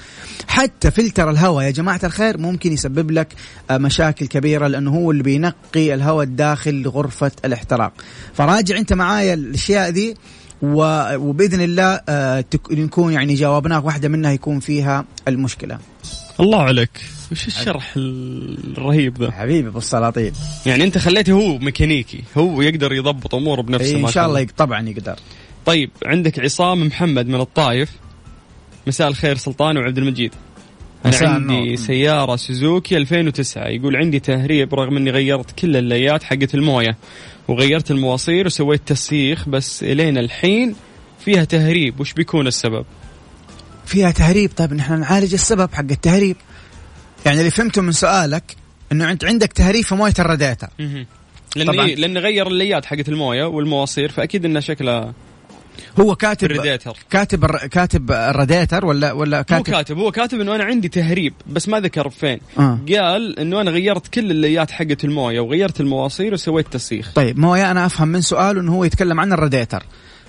حتى 0.49 0.91
فلتر 0.91 1.31
الهواء 1.31 1.65
يا 1.65 1.71
جماعة 1.71 2.01
الخير 2.05 2.39
ممكن 2.39 2.73
يسبب 2.73 3.11
لك 3.11 3.29
آه، 3.71 3.79
مشاكل 3.79 4.27
كبيرة 4.27 4.67
لأنه 4.67 4.91
هو 4.91 5.11
اللي 5.11 5.23
بينقي 5.23 5.95
الهواء 5.95 6.25
الداخل 6.25 6.75
لغرفة 6.83 7.31
الاحتراق. 7.45 7.93
فراجع 8.35 8.79
أنت 8.79 8.93
معايا 8.93 9.35
الأشياء 9.35 9.91
دي 9.91 10.17
وبإذن 10.63 11.61
الله 11.61 12.01
آه، 12.09 12.45
نكون 12.71 13.13
يعني 13.13 13.35
جاوبناك 13.35 13.85
واحدة 13.85 14.09
منها 14.09 14.33
يكون 14.33 14.61
فيها 14.61 15.05
المشكلة. 15.29 15.79
الله 16.41 16.63
عليك. 16.63 16.91
وش 17.33 17.47
الشرح 17.47 17.95
الرهيب 17.97 19.23
ذا؟ 19.23 19.31
حبيبي 19.31 19.69
أبو 19.69 19.79
السلاطين. 19.79 20.33
يعني 20.67 20.85
أنت 20.85 20.99
خليته 20.99 21.33
هو 21.33 21.59
ميكانيكي. 21.59 22.23
هو 22.39 22.63
يقدر 22.63 22.93
يضبط 22.93 23.35
أموره 23.35 23.63
بنفسه 23.63 23.97
إيه 23.97 24.07
إن 24.07 24.13
شاء 24.13 24.27
الله 24.27 24.47
طبعا 24.57 24.89
يقدر. 24.89 25.17
طيب 25.67 25.91
عندك 26.05 26.39
عصام 26.39 26.87
محمد 26.87 27.27
من 27.27 27.41
الطايف 27.41 27.91
مساء 28.87 29.09
الخير 29.09 29.37
سلطان 29.37 29.77
وعبد 29.77 29.99
المجيد. 29.99 30.33
أنا 31.07 31.17
عندي 31.17 31.55
النور. 31.55 31.77
سيارة 31.77 32.37
سوزوكي 32.37 32.97
2009 32.97 33.67
يقول 33.67 33.97
عندي 33.97 34.21
تهريب 34.21 34.75
رغم 34.75 34.97
إني 34.97 35.11
غيرت 35.11 35.51
كل 35.51 35.77
الليات 35.77 36.23
حق 36.23 36.55
الموية. 36.55 36.97
وغيرت 37.49 37.91
المواصير 37.91 38.47
وسويت 38.47 38.81
تسييخ 38.87 39.49
بس 39.49 39.83
الين 39.83 40.19
الحين 40.19 40.77
فيها 41.25 41.45
تهريب 41.45 42.01
وش 42.01 42.13
بيكون 42.13 42.47
السبب؟ 42.47 42.85
فيها 43.87 44.11
تهريب 44.11 44.51
طيب 44.57 44.73
نحن 44.73 45.01
نعالج 45.01 45.35
السبب 45.35 45.75
حق 45.75 45.81
التهريب 45.91 46.37
يعني 47.27 47.39
اللي 47.39 47.51
فهمته 47.51 47.83
من 47.83 47.93
سؤالك 47.93 48.57
إنه 48.93 49.11
أنت 49.11 49.25
عندك 49.25 49.53
تهريب 49.53 49.85
في 49.85 49.95
موية 49.95 50.15
الراديتر 50.19 50.69
لأن. 51.57 51.81
إيه؟ 51.81 51.95
لأن 51.95 52.19
غير 52.19 52.47
الليات 52.47 52.85
حقت 52.85 53.09
الموية 53.09 53.45
والمواصير 53.45 54.11
فأكيد 54.11 54.45
انها 54.45 54.61
شكلها 54.61 55.15
هو 56.01 56.15
كاتب 56.17 56.49
بريديتر 56.49 56.97
كاتب 57.11 57.45
الر- 57.45 57.67
كاتب 57.67 58.11
الراديتر 58.13 58.87
ولا 58.87 59.13
ولا 59.13 59.39
مو 59.39 59.45
كاتب 59.45 59.65
كاتب. 59.65 59.99
هو 59.99 60.11
كاتب 60.11 60.41
إنه 60.41 60.55
أنا 60.55 60.65
عندي 60.65 60.89
تهريب 60.89 61.35
بس 61.47 61.69
ما 61.69 61.81
ذكر 61.81 62.09
فين. 62.11 62.41
آه. 62.59 62.79
قال 62.89 63.39
إنه 63.39 63.61
أنا 63.61 63.71
غيرت 63.71 64.09
كل 64.09 64.31
الليات 64.31 64.71
حقت 64.71 65.05
الموية 65.05 65.41
وغيرت 65.41 65.81
المواصير 65.81 66.35
وسويت 66.35 66.67
تسييخ. 66.73 67.13
طيب 67.15 67.39
موية 67.39 67.71
أنا 67.71 67.87
أفهم 67.87 68.09
من 68.09 68.21
سؤاله 68.21 68.61
إنه 68.61 68.75
هو 68.75 68.85
يتكلم 68.85 69.21
عن 69.21 69.33
الراديتر 69.33 69.83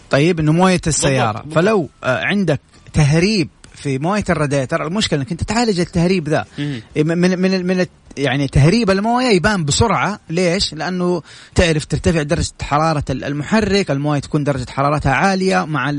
طيب 0.09 0.39
إنه 0.39 0.51
موية 0.53 0.81
السيارة. 0.87 1.39
بالضبط. 1.39 1.55
فلو 1.55 1.89
آه، 2.03 2.23
عندك 2.23 2.59
تهريب 2.93 3.49
في 3.77 3.97
مويه 3.99 4.23
الراديتر 4.29 4.87
المشكلة 4.87 5.19
إنك 5.19 5.31
أنت 5.31 5.43
تعالج 5.43 5.79
التهريب 5.79 6.29
ذا 6.29 6.45
مم. 6.59 6.81
من 6.97 7.39
من 7.39 7.65
من, 7.67 7.85
يعني 8.17 8.47
تهريب 8.47 8.89
المويه 8.89 9.27
يبان 9.27 9.65
بسرعة 9.65 10.19
ليش؟ 10.29 10.73
لأنه 10.73 11.21
تعرف 11.55 11.85
ترتفع 11.85 12.21
درجة 12.21 12.47
حرارة 12.61 13.03
ال- 13.09 13.23
المحرك، 13.23 13.91
المويه 13.91 14.19
تكون 14.19 14.43
درجة 14.43 14.69
حرارتها 14.69 15.11
عالية 15.13 15.65
مع 15.65 15.93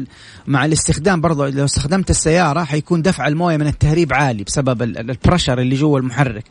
مع 0.46 0.64
الاستخدام 0.64 1.20
برضو 1.20 1.46
لو 1.46 1.64
استخدمت 1.64 2.10
السيارة 2.10 2.64
حيكون 2.64 3.02
دفع 3.02 3.26
المويه 3.28 3.56
من 3.56 3.66
التهريب 3.66 4.12
عالي 4.12 4.44
بسبب 4.44 4.82
ال- 4.82 4.98
ال- 4.98 5.10
البرشر 5.10 5.58
اللي 5.60 5.74
جوا 5.76 5.98
المحرك. 5.98 6.44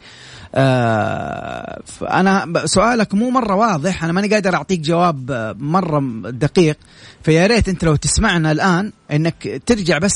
آه 0.55 1.81
فانا 1.86 2.45
ب- 2.45 2.65
سؤالك 2.65 3.13
مو 3.15 3.29
مرة 3.29 3.55
واضح. 3.55 4.03
أنا 4.03 4.13
ماني 4.13 4.27
قادر 4.33 4.55
أعطيك 4.55 4.79
جواب 4.79 5.31
آه، 5.31 5.55
مرة 5.60 5.99
دقيق. 6.31 6.77
فيا 7.23 7.47
ريت 7.47 7.69
أنت 7.69 7.83
لو 7.83 7.95
تسمعنا 7.95 8.51
الآن 8.51 8.91
إنك 9.12 9.62
ترجع 9.65 9.97
بس 9.97 10.13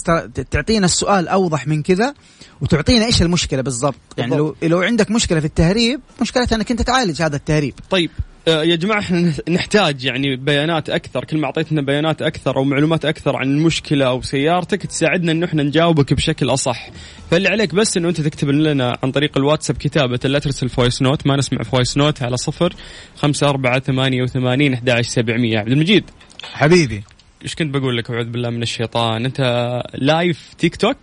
تعطينا 0.52 0.86
السؤال 0.86 1.28
أوضح 1.28 1.68
من 1.68 1.84
كذا 1.84 2.14
وتعطينا 2.62 3.06
إيش 3.06 3.22
المشكلة 3.22 3.62
بالضبط. 3.62 3.96
يعني 4.18 4.36
لو 4.36 4.56
لو 4.64 4.82
عندك 4.82 5.12
مشكلة 5.12 5.40
في 5.40 5.46
التهريب 5.46 6.00
مشكلتها 6.22 6.56
إنك 6.56 6.72
أنت 6.72 6.82
تعالج 6.82 7.22
هذا 7.22 7.36
التهريب. 7.36 7.74
طيب. 7.90 8.12
يا 8.48 8.76
جماعة 8.76 9.00
إحنا 9.00 9.34
نحتاج 9.50 10.06
يعني 10.06 10.36
بيانات 10.36 10.90
أكثر. 10.90 11.26
كل 11.26 11.38
ما 11.38 11.46
أعطيتنا 11.46 11.82
بيانات 11.82 12.22
أكثر 12.22 12.58
أو 12.58 12.64
معلومات 12.64 13.06
أكثر 13.06 13.36
عن 13.36 13.48
المشكلة 13.48 14.06
أو 14.08 14.22
سيارتك 14.22 14.86
تساعدنا 14.86 15.32
إنه 15.32 15.46
إحنا 15.46 15.64
نجاوبك 15.64 16.14
بشكل 16.14 16.50
أصح. 16.50 16.90
فاللي 17.32 17.50
عليك 17.50 17.76
بس 17.76 17.98
إنه 17.98 18.10
أنت 18.10 18.22
تكتب 18.22 18.50
لنا 18.50 18.98
عن 19.04 19.12
طريق 19.12 19.38
الواتساب 19.38 19.78
كتابة 19.78 20.20
لا 20.24 20.40
ترسل 20.40 20.70
voice 20.70 21.02
note 21.02 21.28
ما 21.28 21.36
نسمع 21.36 21.64
voice 21.64 21.98
note 21.98 22.24
على 22.24 22.38
صفر 22.38 22.74
خمسة 23.16 23.50
أربعة 23.50 23.80
ثمانية 23.80 24.24
وثمانين 24.24 24.74
أحد 24.74 24.90
عشر 24.90 25.10
سبعمية. 25.10 25.60
عبد 25.60 25.72
المجيد. 25.72 26.04
حبيبي. 26.54 27.04
إيش 27.44 27.56
كنت 27.56 27.74
بقول 27.74 27.98
لك؟ 27.98 28.12
أعوذ 28.12 28.26
بالله 28.26 28.50
من 28.50 28.62
الشيطان. 28.62 29.26
أنت 29.26 29.42
live 29.94 30.54
تيك 30.58 30.76
توك 30.76 30.98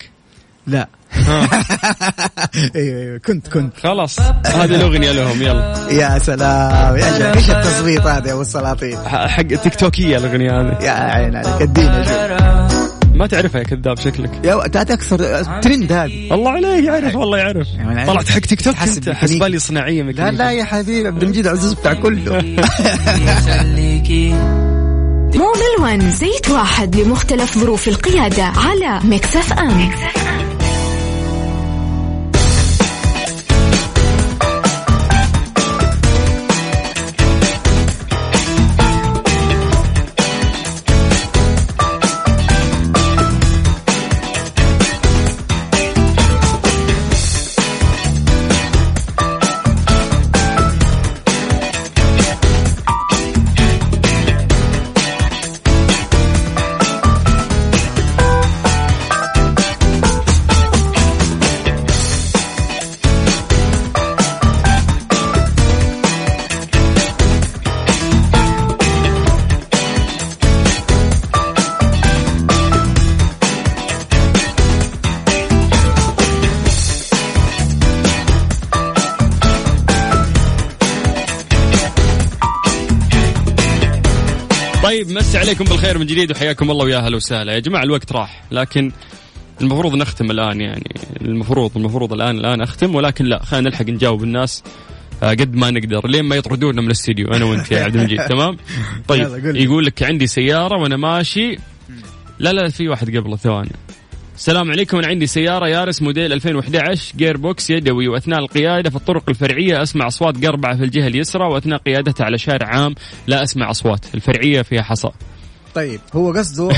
لا. 0.66 0.88
أيوه 2.76 3.02
أيوه 3.02 3.18
كنت 3.18 3.48
كنت. 3.48 3.76
خلاص 3.82 4.20
هذه 4.46 4.74
الأغنية 4.74 5.12
لهم 5.12 5.42
يلا. 5.42 5.74
يا 5.90 6.18
سلام. 6.18 6.96
يا 6.96 7.18
شيخ 7.18 7.36
إيش 7.36 7.50
التصويت 7.50 8.00
هذا 8.00 8.28
يا 8.28 8.32
أبو 8.32 8.40
السلاطين؟ 8.40 8.98
حق 9.06 9.42
تيك 9.42 9.74
توكيه 9.74 10.16
الأغنية 10.16 10.60
هذه. 10.60 10.84
يا 10.84 10.90
عين 10.90 11.36
عليك 11.36 11.62
ادينا 11.62 12.04
شوف 12.04 12.88
ما 13.14 13.26
تعرفها 13.26 13.58
يا 13.58 13.64
كذاب 13.64 13.98
شكلك. 13.98 14.30
يا 14.44 14.54
هذا 14.54 14.94
أكثر 14.94 15.42
ترند 15.60 15.92
هذه. 15.92 16.34
الله 16.34 16.50
عليه 16.50 16.86
يعرف 16.86 17.16
والله 17.16 17.38
يعرف. 17.38 17.68
يعني 17.74 18.06
طلعت 18.06 18.28
حق 18.28 18.38
تيك 18.38 18.60
توك 18.60 18.74
ميكانيكي. 18.74 19.14
حسبالي 19.14 19.58
صناعية 19.58 20.02
لا 20.02 20.30
لا 20.30 20.50
يا 20.50 20.64
حبيبي 20.64 21.08
عبد 21.08 21.22
المجيد 21.22 21.46
عزوز 21.46 21.72
بتاع 21.72 21.94
كله. 21.94 22.32
موبل 25.34 25.74
ون 25.80 26.10
زيت 26.10 26.50
واحد 26.50 26.96
لمختلف 26.96 27.58
ظروف 27.58 27.88
القيادة 27.88 28.44
على 28.44 29.00
ميكس 29.04 29.36
أف 29.36 29.52
أم. 29.52 29.68
طيب 29.68 29.88
مسي 29.88 30.47
عليكم 85.48 85.64
بالخير 85.64 85.98
من 85.98 86.06
جديد 86.06 86.30
وحياكم 86.30 86.70
الله 86.70 86.84
ويا 86.84 86.96
أهلا 86.96 87.16
وسهلا. 87.16 87.52
يا 87.52 87.58
جماعة 87.58 87.82
الوقت 87.82 88.12
راح 88.12 88.44
لكن 88.50 88.92
المفروض 89.60 89.94
نختم 89.94 90.30
الآن 90.30 90.60
يعني 90.60 90.94
المفروض 91.20 91.76
المفروض 91.76 92.12
الآن 92.12 92.38
الآن 92.38 92.60
أختم 92.60 92.94
ولكن 92.94 93.24
لا 93.24 93.44
خلينا 93.44 93.68
نلحق 93.70 93.84
نجاوب 93.84 94.22
الناس 94.22 94.62
آه، 95.22 95.30
قد 95.30 95.54
ما 95.54 95.70
نقدر. 95.70 96.08
لين 96.08 96.24
ما 96.24 96.36
يطردونا 96.36 96.80
من 96.80 96.86
الاستديو 96.86 97.28
أنا 97.28 97.44
وأنت 97.44 97.72
يا 97.72 97.84
عبد 97.84 97.96
المجيد 97.96 98.26
تمام؟ 98.32 98.56
طيب. 99.08 99.56
يقول 99.56 99.84
لك 99.84 100.02
عندي 100.02 100.26
سيارة 100.26 100.82
وأنا 100.82 100.96
ماشي. 100.96 101.56
لا 102.38 102.52
لا 102.52 102.68
في 102.68 102.88
واحد 102.88 103.16
قبله 103.16 103.36
ثواني. 103.36 103.72
السلام 104.36 104.70
عليكم 104.70 104.98
أنا 104.98 105.06
عندي 105.06 105.26
سيارة 105.26 105.68
يارس 105.68 106.02
موديل 106.02 106.32
2011 106.32 107.16
gear 107.16 107.36
box 107.36 107.70
يدوي 107.70 108.08
وأثناء 108.08 108.38
القيادة 108.38 108.90
في 108.90 108.96
الطرق 108.96 109.28
الفرعية. 109.28 109.82
أسمع 109.82 110.06
أصوات 110.06 110.46
قربعة 110.46 110.76
في 110.76 110.84
الجهة 110.84 111.06
اليسرى 111.06 111.44
وأثناء 111.44 111.78
قيادتها 111.78 112.24
على 112.24 112.38
شارع 112.38 112.66
عام 112.66 112.94
لا 113.26 113.42
أسمع 113.42 113.70
أصوات. 113.70 114.14
الفرعية 114.14 114.62
فيها 114.62 114.82
حصى. 114.82 115.08
طيب 115.78 116.00
هو 116.14 116.32
قصده 116.32 116.68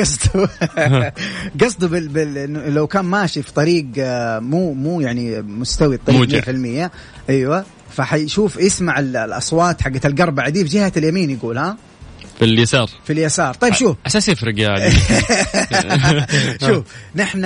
قصده 0.00 0.48
قصده 1.62 1.88
بال... 1.88 2.08
بال... 2.08 2.74
لو 2.74 2.86
كان 2.86 3.04
ماشي 3.04 3.42
في 3.42 3.52
طريق 3.52 3.86
آه، 3.98 4.38
مو 4.38 4.72
مو 4.74 5.00
يعني 5.00 5.42
مستوي 5.42 5.94
الطريق 5.94 6.18
موجع. 6.18 6.86
100% 6.86 6.90
أيوه 7.30 7.64
فحيشوف 7.96 8.56
يسمع 8.56 8.98
ال- 8.98 9.16
الأصوات 9.16 9.82
حقت 9.82 10.06
القربعه 10.06 10.48
دي 10.48 10.64
في 10.64 10.70
جهة 10.70 10.92
اليمين 10.96 11.30
يقول 11.30 11.58
ها؟ 11.58 11.76
في 12.38 12.44
اليسار. 12.44 12.90
في 13.04 13.12
اليسار. 13.12 13.54
طيب 13.54 13.74
شوف. 13.74 13.96
أساس 14.06 14.28
يفرق 14.28 14.54
يا 14.58 14.68
علي. 14.68 14.90
شوف 16.66 16.84
نحن 17.16 17.44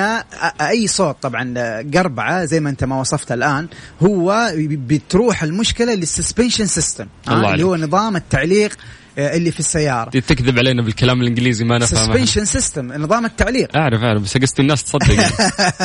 أي 0.61 0.87
صوت 0.87 1.16
طبعا 1.23 1.55
قربعة 1.95 2.45
زي 2.45 2.61
ما 2.61 2.71
أنت 2.71 2.85
ما 2.85 3.01
وصفت 3.01 3.33
الآن 3.33 3.68
هو 4.03 4.53
بتروح 4.59 5.42
المشكلة 5.42 5.95
لل 5.95 6.07
suspension 6.07 6.66
system 6.66 7.07
اللي 7.29 7.62
هو. 7.62 7.77
نظام 7.77 8.16
التعليق 8.16 8.73
آه، 8.73 8.77
اللي 9.18 9.51
في 9.51 9.61
السيارة. 9.61 10.11
تكذب 10.11 10.59
علينا 10.59 10.83
بالكلام 10.83 11.20
الإنجليزي 11.20 11.64
ما 11.64 11.79
نفهمه 11.79 12.03
سسبنشن 12.14 12.44
سيستم 12.44 12.92
نظام 12.92 13.25
التعليق. 13.25 13.77
أعرف 13.77 14.03
أعرف 14.03 14.22
بس 14.22 14.37
قصدي 14.38 14.62
الناس 14.62 14.85
تصدق. 14.85 15.20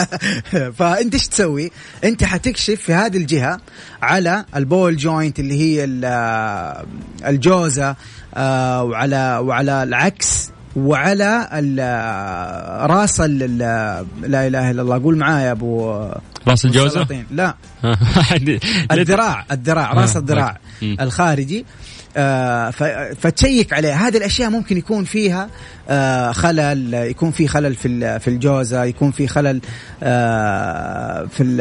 فأنت 0.77 1.13
إيش 1.13 1.27
تسوي؟ 1.27 1.71
أنت 2.03 2.23
حتكشف 2.23 2.81
في 2.81 2.93
هذه 2.93 3.17
الجهة 3.17 3.59
على 4.01 4.45
ال 4.55 4.63
ball 4.63 4.97
joint 4.97 5.39
اللي 5.39 5.61
هي 5.61 5.83
ال- 5.83 6.85
الجوزة 7.25 7.95
آه، 8.35 8.83
وعلى 8.83 9.37
وعلى 9.43 9.83
العكس 9.83 10.49
وعلى 10.75 11.47
راس 12.89 13.19
لا 13.21 14.05
إله 14.47 14.71
إلا 14.71 14.81
الله. 14.81 15.03
قول 15.03 15.17
معايا 15.17 15.45
يا 15.47 15.51
أبو 15.51 16.05
راس 16.47 16.65
السلاطين. 16.65 17.25
لا. 17.31 17.55
الذراع 18.91 19.45
الذراع 19.51 19.93
راس 19.93 20.15
آه، 20.15 20.19
الذراع 20.19 20.57
مم. 20.81 20.97
الخارجي. 21.01 21.65
آه، 22.17 22.69
فتشيك 23.21 23.73
عليه. 23.73 24.07
هذه 24.07 24.17
الأشياء 24.17 24.49
ممكن 24.49 24.77
يكون 24.77 25.03
فيها 25.03 25.49
آه، 25.89 26.31
خلل 26.31 26.93
يكون 26.93 27.31
في 27.31 27.47
خلل 27.47 27.75
في 27.75 28.19
في 28.19 28.27
الجوزة 28.27 28.83
يكون 28.83 29.11
في 29.11 29.27
خلل 29.27 29.61
آه، 30.03 31.25
في 31.25 31.43
ال 31.43 31.57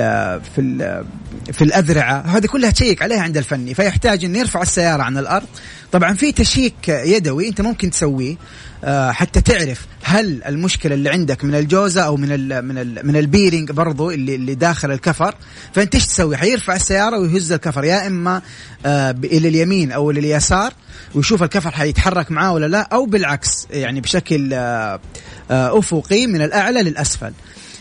في 0.54 0.60
ال 0.60 1.04
في 1.52 1.64
الأذرعة. 1.64 2.20
هذه 2.20 2.46
كلها 2.46 2.70
تشيك 2.70 3.02
عليها 3.02 3.20
عند 3.20 3.36
الفني. 3.36 3.74
فيحتاج 3.74 4.24
انه 4.24 4.38
يرفع 4.38 4.62
السيارة 4.62 5.02
عن 5.02 5.18
الأرض. 5.18 5.46
طبعا 5.92 6.14
في 6.14 6.32
تشيك 6.32 6.88
يدوي 6.88 7.48
أنت 7.48 7.60
ممكن 7.60 7.90
تسويه 7.90 8.36
آه، 8.84 9.10
حتى 9.10 9.40
تعرف 9.40 9.86
هل 10.08 10.42
المشكلة 10.44 10.94
اللي 10.94 11.10
عندك 11.10 11.44
من 11.44 11.54
الجوزة 11.54 12.02
أو 12.02 12.16
من 12.16 12.32
ال 12.32 12.62
من 12.62 12.78
ال 12.78 13.06
من 13.06 13.16
ال 13.16 13.23
bearing 13.23 13.70
برضو 13.72 14.10
اللي 14.10 14.34
اللي 14.34 14.54
داخل 14.54 14.90
الكفر؟ 14.92 15.34
فأنت 15.74 15.94
إيش 15.94 16.06
تسوي؟ 16.06 16.36
حيرفع 16.36 16.74
السيارة 16.76 17.18
ويهز 17.18 17.52
الكفر 17.52 17.84
يا 17.84 18.06
إما 18.06 18.42
آه، 18.86 19.10
إلى 19.24 19.48
اليمين 19.48 19.92
أو 19.92 20.10
إلى 20.10 20.20
اليسار 20.20 20.72
ويشوف 21.14 21.42
الكفر 21.42 21.70
حيتحرك 21.70 22.30
معاه 22.30 22.52
ولا 22.52 22.66
لا 22.66 22.88
أو 22.92 23.06
بالعكس 23.06 23.66
يعني 23.70 24.00
بشكل 24.00 24.50
آه، 24.54 25.00
آه، 25.50 25.78
أفقي 25.78 26.26
من 26.26 26.42
الأعلى 26.42 26.82
للأسفل. 26.82 27.32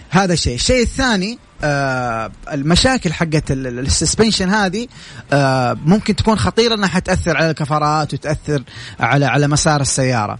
هذا 0.10 0.36
شيء 0.36 0.56
الشيء 0.56 0.82
الثاني 0.82 1.40
آه 1.64 2.32
المشاكل 2.52 3.14
حقت 3.14 3.52
ال- 3.52 3.68
ال- 3.68 3.80
ال 3.80 3.86
suspension 3.86 4.50
هذه 4.50 4.88
آه 5.34 5.78
ممكن 5.86 6.16
تكون 6.16 6.36
خطيرة 6.38 6.76
إنها 6.76 6.90
حتأثر 6.90 7.38
على 7.38 7.50
الكفرات 7.50 8.14
وتأثر 8.14 8.64
على 9.00 9.26
على 9.26 9.48
مسار 9.48 9.82
السيارة. 9.82 10.40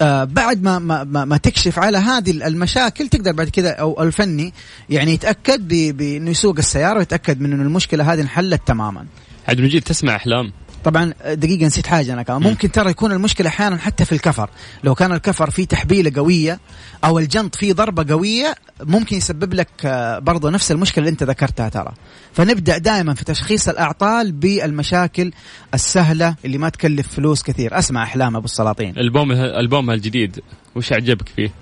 آه 0.00 0.24
بعد 0.24 0.62
ما 0.62 0.78
ما 0.78 1.24
ما, 1.24 1.36
تكشف 1.36 1.78
على 1.78 1.98
هذه 1.98 2.30
المشاكل 2.30 3.08
تقدر 3.08 3.32
بعد 3.32 3.48
كذا 3.48 3.70
أو 3.70 4.02
الفني 4.02 4.52
يعني 4.90 5.12
يتأكد 5.12 5.68
بأنه 5.68 6.30
يسوق 6.30 6.54
السيارة 6.58 6.98
ويتأكد 6.98 7.40
من 7.40 7.52
إنه 7.52 7.62
المشكلة 7.62 8.12
هذه 8.12 8.20
انحلت 8.20 8.60
تماما. 8.66 9.06
عبد 9.48 9.58
المجيد 9.58 9.82
تسمع 9.82 10.16
أحلام؟ 10.16 10.52
طبعا 10.84 11.14
دقيقة 11.34 11.66
نسيت 11.66 11.86
حاجة 11.86 12.12
أنا 12.12 12.22
كمان. 12.22 12.42
ممكن 12.42 12.70
ترى 12.70 12.90
يكون 12.90 13.12
المشكلة 13.12 13.48
أحيانا 13.48 13.76
حتى 13.76 14.04
في 14.04 14.12
الكفر. 14.12 14.50
لو 14.84 14.94
كان 14.94 15.12
الكفر 15.12 15.50
فيه 15.50 15.64
تحبيلة 15.64 16.12
قوية 16.16 16.60
أو 17.04 17.18
الجنط 17.18 17.54
فيه 17.54 17.72
ضربة 17.72 18.14
قوية 18.14 18.54
ممكن 18.82 19.16
يسبب 19.16 19.54
لك 19.54 19.68
آه، 19.84 20.18
برضو 20.18 20.48
نفس 20.48 20.72
المشكلة 20.72 21.02
اللي 21.02 21.12
أنت 21.12 21.22
ذكرتها 21.22 21.68
ترى. 21.68 21.92
فنبدأ 22.32 22.78
دائما 22.78 23.14
في 23.14 23.24
تشخيص 23.24 23.68
الأعطال 23.68 24.32
بالمشاكل 24.32 25.32
السهلة 25.74 26.34
اللي 26.44 26.58
ما 26.58 26.68
تكلف 26.68 27.08
فلوس 27.08 27.42
كثير. 27.42 27.78
أسمع 27.78 28.02
أحلام 28.02 28.36
أبو 28.36 28.44
السلاطين. 28.44 28.98
البوم 28.98 29.32
البومها 29.32 29.94
الجديد 29.94 30.40
وش 30.74 30.92
عجبك 30.92 31.28
فيه؟ 31.28 31.52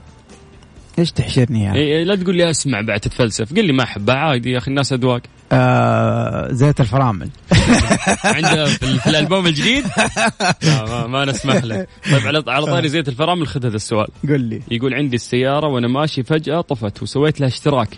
إيش 0.99 1.13
تحشرني 1.13 1.63
يعني 1.63 1.79
إيه 1.79 2.05
لا 2.05 2.17
تقول 2.17 2.37
لي 2.37 2.51
أسمع 2.51 2.81
بعد 2.81 3.01
تتفلسف. 3.01 3.55
قل 3.55 3.67
لي 3.67 3.73
ما 3.73 3.83
احبها 3.83 4.15
عادي 4.15 4.51
يا 4.51 4.59
أخي 4.59 4.71
الناس 4.71 4.93
أذواق. 4.93 5.23
آه 5.53 6.53
زيت 6.53 6.81
الفرامل. 6.81 7.29
عنده 8.25 8.65
في, 8.65 8.83
ال- 8.83 9.01
في 9.01 9.07
الألبوم 9.07 9.47
الجديد؟ 9.47 9.85
لا 10.63 10.85
ما, 10.87 11.07
ما 11.07 11.25
نسمح 11.25 11.65
له. 11.65 11.87
طيب 12.13 12.27
على 12.27 12.43
على 12.49 12.67
طاري 12.67 12.89
زيت 12.89 13.09
الفرامل 13.09 13.47
خذ 13.47 13.67
هذا 13.67 13.77
السؤال. 13.77 14.07
قل 14.29 14.41
لي. 14.41 14.61
يقول 14.71 14.95
عندي 14.95 15.17
السيارة 15.17 15.67
وأنا 15.67 15.89
ماشي 15.89 16.23
فجأة 16.23 16.61
طفت 16.61 17.03
وسويت 17.03 17.41
لها 17.41 17.49
اشتراك. 17.49 17.89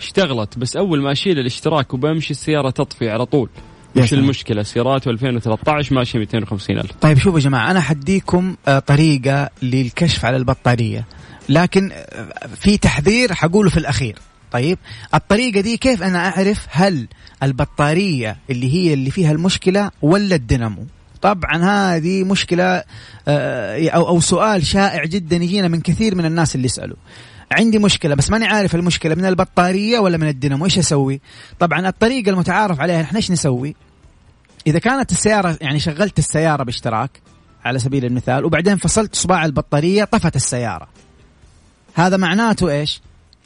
اشتغلت 0.00 0.58
بس 0.58 0.76
أول 0.76 1.02
ما 1.02 1.12
أشيل 1.12 1.38
الاشتراك 1.38 1.94
وبمشي 1.94 2.30
السيارة 2.30 2.70
تطفي 2.70 3.10
على 3.10 3.26
طول. 3.26 3.48
وش 3.96 4.08
سلام. 4.10 4.24
المشكلة؟ 4.24 4.62
سيارات 4.62 5.06
2013 5.08 5.94
ماشي 5.94 6.18
250 6.18 6.78
ألف. 6.78 6.90
طيب 7.00 7.18
شوفوا 7.18 7.38
يا 7.38 7.44
جماعة 7.44 7.70
أنا 7.70 7.80
حديكم 7.80 8.56
آه، 8.68 8.78
طريقة 8.78 9.50
للكشف 9.62 10.24
على 10.24 10.36
البطارية. 10.36 11.04
لكن 11.48 11.90
آه، 11.92 12.32
في 12.60 12.76
تحذير 12.78 13.34
حقوله 13.34 13.70
في 13.70 13.76
الأخير. 13.76 14.18
طيب 14.54 14.78
الطريقة 15.14 15.60
دي 15.60 15.76
كيف 15.76 16.02
أنا 16.02 16.28
أعرف 16.28 16.66
هل 16.70 17.08
البطارية 17.42 18.36
اللي 18.50 18.74
هي 18.74 18.94
اللي 18.94 19.10
فيها 19.10 19.32
المشكلة 19.32 19.90
ولا 20.02 20.34
الدينامو؟ 20.34 20.86
طبعا 21.22 21.64
هذه 21.64 22.24
مشكلة 22.24 22.82
آه، 23.28 23.88
أو 23.88 24.08
أو 24.08 24.20
سؤال 24.20 24.66
شائع 24.66 25.04
جدا 25.04 25.36
يجينا 25.36 25.68
من 25.68 25.80
كثير 25.80 26.14
من 26.14 26.24
الناس 26.24 26.54
اللي 26.54 26.66
يسألوا. 26.66 26.96
عندي 27.52 27.78
مشكلة 27.78 28.14
بس 28.14 28.30
ماني 28.30 28.46
عارف 28.46 28.74
المشكلة 28.74 29.14
من 29.14 29.24
البطارية 29.24 29.98
ولا 29.98 30.16
من 30.16 30.28
الدينامو؟ 30.28 30.64
إيش 30.64 30.78
أسوي؟ 30.78 31.20
طبعا 31.58 31.88
الطريقة 31.88 32.30
المتعارف 32.30 32.80
عليها 32.80 33.02
إحنا 33.02 33.16
إيش 33.16 33.30
نسوي؟ 33.30 33.76
إذا 34.66 34.78
كانت 34.78 35.12
السيارة 35.12 35.58
يعني 35.60 35.78
شغلت 35.78 36.18
السيارة 36.18 36.62
باشتراك 36.62 37.10
على 37.64 37.78
سبيل 37.78 38.04
المثال 38.04 38.44
وبعدين 38.44 38.76
فصلت 38.76 39.14
صباع 39.14 39.44
البطارية 39.44 40.04
طفت 40.04 40.36
السيارة. 40.36 40.88
هذا 41.94 42.16
معناته 42.16 42.70
إيش؟ 42.70 43.00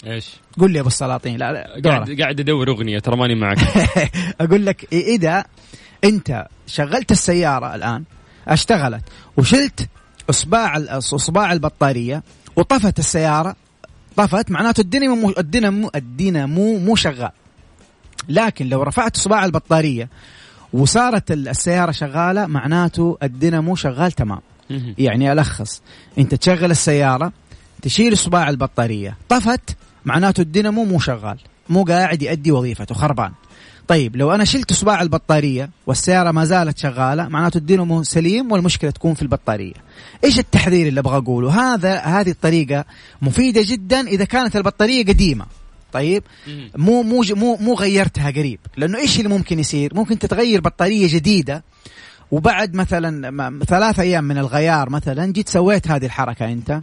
إيش؟ 0.06 0.30
قل 0.58 0.70
لي 0.70 0.76
يا 0.76 0.80
أبو 0.80 0.88
السلاطين 0.88 1.36
لا, 1.36 1.52
لا. 1.52 1.90
قاعد 1.90 2.20
قاعد 2.20 2.40
أدور 2.40 2.70
أغنية 2.70 2.98
ترى 2.98 3.16
ماني 3.16 3.34
معك 3.34 3.58
أقول 4.40 4.66
لك 4.66 4.88
إذا 4.92 5.44
أنت 6.04 6.46
شغلت 6.66 7.12
السيارة 7.12 7.74
الآن 7.74 8.04
اشتغلت 8.48 9.02
وشلت 9.36 9.88
اصبع 10.30 10.76
اصبع 10.88 11.52
البطارية 11.52 12.22
وطفت 12.56 12.98
السيارة 12.98 13.56
طفت 14.16 14.50
معناته 14.50 14.80
الدينامو 14.80 15.14
مو 15.16 15.34
الدينامو 15.38 15.90
الدينامو 15.94 16.78
مو 16.78 16.96
شغال 16.96 17.30
لكن 18.28 18.68
لو 18.68 18.82
رفعت 18.82 19.16
صباع 19.16 19.44
البطارية 19.44 20.08
وصارت 20.72 21.30
ال- 21.30 21.48
السيارة 21.48 21.90
شغالة 21.90 22.46
معناته 22.46 23.18
الدينامو 23.22 23.74
شغال 23.76 24.12
تمام. 24.12 24.40
يعني 24.98 25.32
ألخص 25.32 25.82
أنت 26.18 26.34
تشغل 26.34 26.70
السيارة 26.70 27.32
تشيل 27.82 28.18
صباع 28.18 28.48
البطارية 28.50 29.16
طفت 29.28 29.76
معناته 30.08 30.40
الدينامو 30.40 30.84
مو 30.84 30.98
شغال. 30.98 31.38
مو 31.68 31.84
قاعد 31.84 32.22
يؤدي 32.22 32.52
وظيفته. 32.52 32.94
خربان. 32.94 33.32
طيب 33.88 34.16
لو 34.16 34.34
أنا 34.34 34.44
شلت 34.44 34.72
صباع 34.72 35.02
البطارية 35.02 35.70
والسيارة 35.86 36.30
ما 36.30 36.44
زالت 36.44 36.78
شغالة 36.78 37.28
معناته 37.28 37.58
الدينامو 37.58 38.02
سليم 38.02 38.52
والمشكلة 38.52 38.90
تكون 38.90 39.14
في 39.14 39.22
البطارية. 39.22 39.74
إيش 40.24 40.38
التحذير 40.38 40.86
اللي 40.88 41.00
أبغى 41.00 41.16
أقوله؟ 41.16 41.74
هذا 41.74 41.98
هذه 41.98 42.30
الطريقة 42.30 42.84
مفيدة 43.22 43.62
جدا 43.64 44.00
إذا 44.00 44.24
كانت 44.24 44.56
البطارية 44.56 45.04
قديمة. 45.04 45.46
طيب. 45.92 46.22
مو 46.76 47.02
مو 47.02 47.24
مو 47.30 47.56
مو 47.56 47.74
غيرتها 47.74 48.30
قريب. 48.30 48.60
لأنه 48.76 48.98
إيش 48.98 49.18
اللي 49.18 49.28
ممكن 49.28 49.58
يصير؟ 49.58 49.94
ممكن 49.94 50.18
تتغير 50.18 50.60
بطارية 50.60 51.08
جديدة 51.14 51.64
وبعد 52.30 52.74
مثلا 52.74 53.58
ثلاث 53.64 54.00
أيام 54.00 54.24
من 54.24 54.38
الغيار 54.38 54.90
مثلا 54.90 55.32
جيت 55.32 55.48
سويت 55.48 55.88
هذه 55.88 56.06
الحركة 56.06 56.52
أنت. 56.52 56.80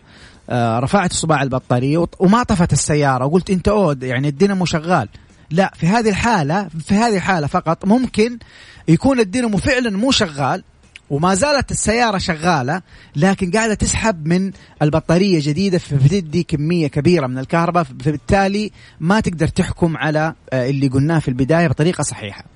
آه 0.50 0.80
رفعت 0.80 1.14
صباع 1.14 1.44
البطارية 1.44 2.06
وما 2.20 2.44
طفت 2.44 2.74
السيارة. 2.74 3.26
وقلت 3.26 3.50
أنت 3.50 3.68
أود 3.68 4.04
يعني 4.04 4.28
الدينامو 4.28 4.66
شغال. 4.66 5.10
لا 5.52 5.74
في 5.76 5.88
هذه 5.88 6.10
الحالة 6.10 6.68
في 6.86 6.96
هذه 6.96 7.16
الحالة 7.16 7.48
فقط 7.48 7.86
ممكن 7.86 8.40
يكون 8.88 9.20
الدينامو 9.20 9.58
فعلا 9.58 9.98
مو 9.98 10.12
شغال 10.12 10.64
وما 11.10 11.36
زالت 11.36 11.72
السيارة 11.72 12.18
شغالة 12.18 12.82
لكن 13.16 13.52
قاعدة 13.52 13.74
تسحب 13.74 14.28
من 14.28 14.52
البطارية 14.82 15.40
جديدة 15.42 15.78
فبتدي 15.78 16.44
كمية 16.44 16.88
كبيرة 16.88 17.28
من 17.28 17.38
الكهرباء 17.38 17.84
فبالتالي 17.84 18.72
ما 19.00 19.20
تقدر 19.20 19.48
تحكم 19.48 19.98
على 19.98 20.34
آه، 20.54 20.70
اللي 20.70 20.88
قلناه 20.88 21.20
في 21.20 21.28
البداية 21.28 21.68
بطريقة 21.68 22.02
صحيحة. 22.02 22.55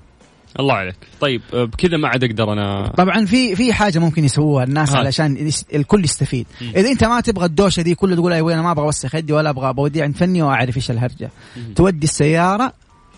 الله 0.60 0.74
عليك. 0.74 0.96
طيب 1.20 1.42
آه، 1.54 1.64
بكذا 1.64 1.96
ما 1.96 2.08
عاد 2.08 2.24
أقدر 2.24 2.52
أنا. 2.52 2.88
طبعا 2.96 3.24
في 3.24 3.56
في 3.56 3.72
حاجة 3.72 3.98
ممكن 3.98 4.24
يسووها 4.24 4.64
الناس 4.64 4.90
ها. 4.92 4.98
علشان 4.98 5.50
الكل 5.74 6.04
يستفيد. 6.04 6.46
إذا 6.76 6.88
أنت 6.90 7.04
ما 7.04 7.20
تبغى 7.20 7.44
الدوشة 7.46 7.82
دي 7.82 7.94
كله 7.94 8.14
تقول 8.16 8.32
أيوه 8.32 8.54
أنا 8.54 8.62
ما 8.62 8.70
أبغى 8.70 8.84
أوسخ 8.84 9.14
يدي 9.14 9.32
ولا 9.32 9.50
أبغى 9.50 9.72
بودي 9.72 10.02
عند 10.02 10.16
فني 10.16 10.42
وأعرف 10.42 10.76
إيش 10.76 10.90
الهرجة. 10.90 11.30
تودي 11.76 12.04
السيارة 12.04 12.72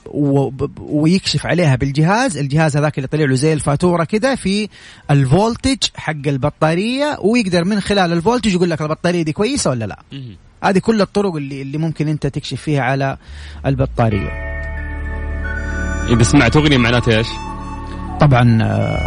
و- 0.07 0.51
ويكشف 0.81 1.47
عليها 1.47 1.77
بالجهاز. 1.77 2.37
الجهاز 2.39 2.77
هذاك 2.77 2.99
اللي 2.99 3.09
طلع 3.09 3.25
له 3.25 3.35
زي 3.35 3.53
الفاتورة 3.53 4.05
كده 4.05 4.35
في 4.35 4.69
الفولتج 5.11 5.79
حق 5.97 6.15
البطارية 6.27 7.19
ويقدر 7.21 7.65
من 7.65 7.81
خلال 7.81 8.13
الفولتج 8.13 8.53
يقول 8.55 8.71
لك 8.71 8.83
البطارية 8.83 9.23
دي 9.23 9.33
كويسة 9.33 9.71
ولا 9.71 9.85
لا. 9.85 9.99
هذه 10.65 10.79
كل 10.79 11.01
الطرق 11.01 11.35
اللي 11.35 11.63
اللي 11.63 11.79
ممكن 11.79 12.09
أنت 12.09 12.27
تكشف 12.27 12.61
فيها 12.63 12.83
على 12.83 13.17
البطارية. 13.67 14.52
اذا 16.13 16.23
سمعت 16.23 16.57
أغنية 16.57 16.79
معناته 16.79 17.19
إيش؟ 17.19 17.29
طبعا 18.21 18.59
آه، 18.63 19.01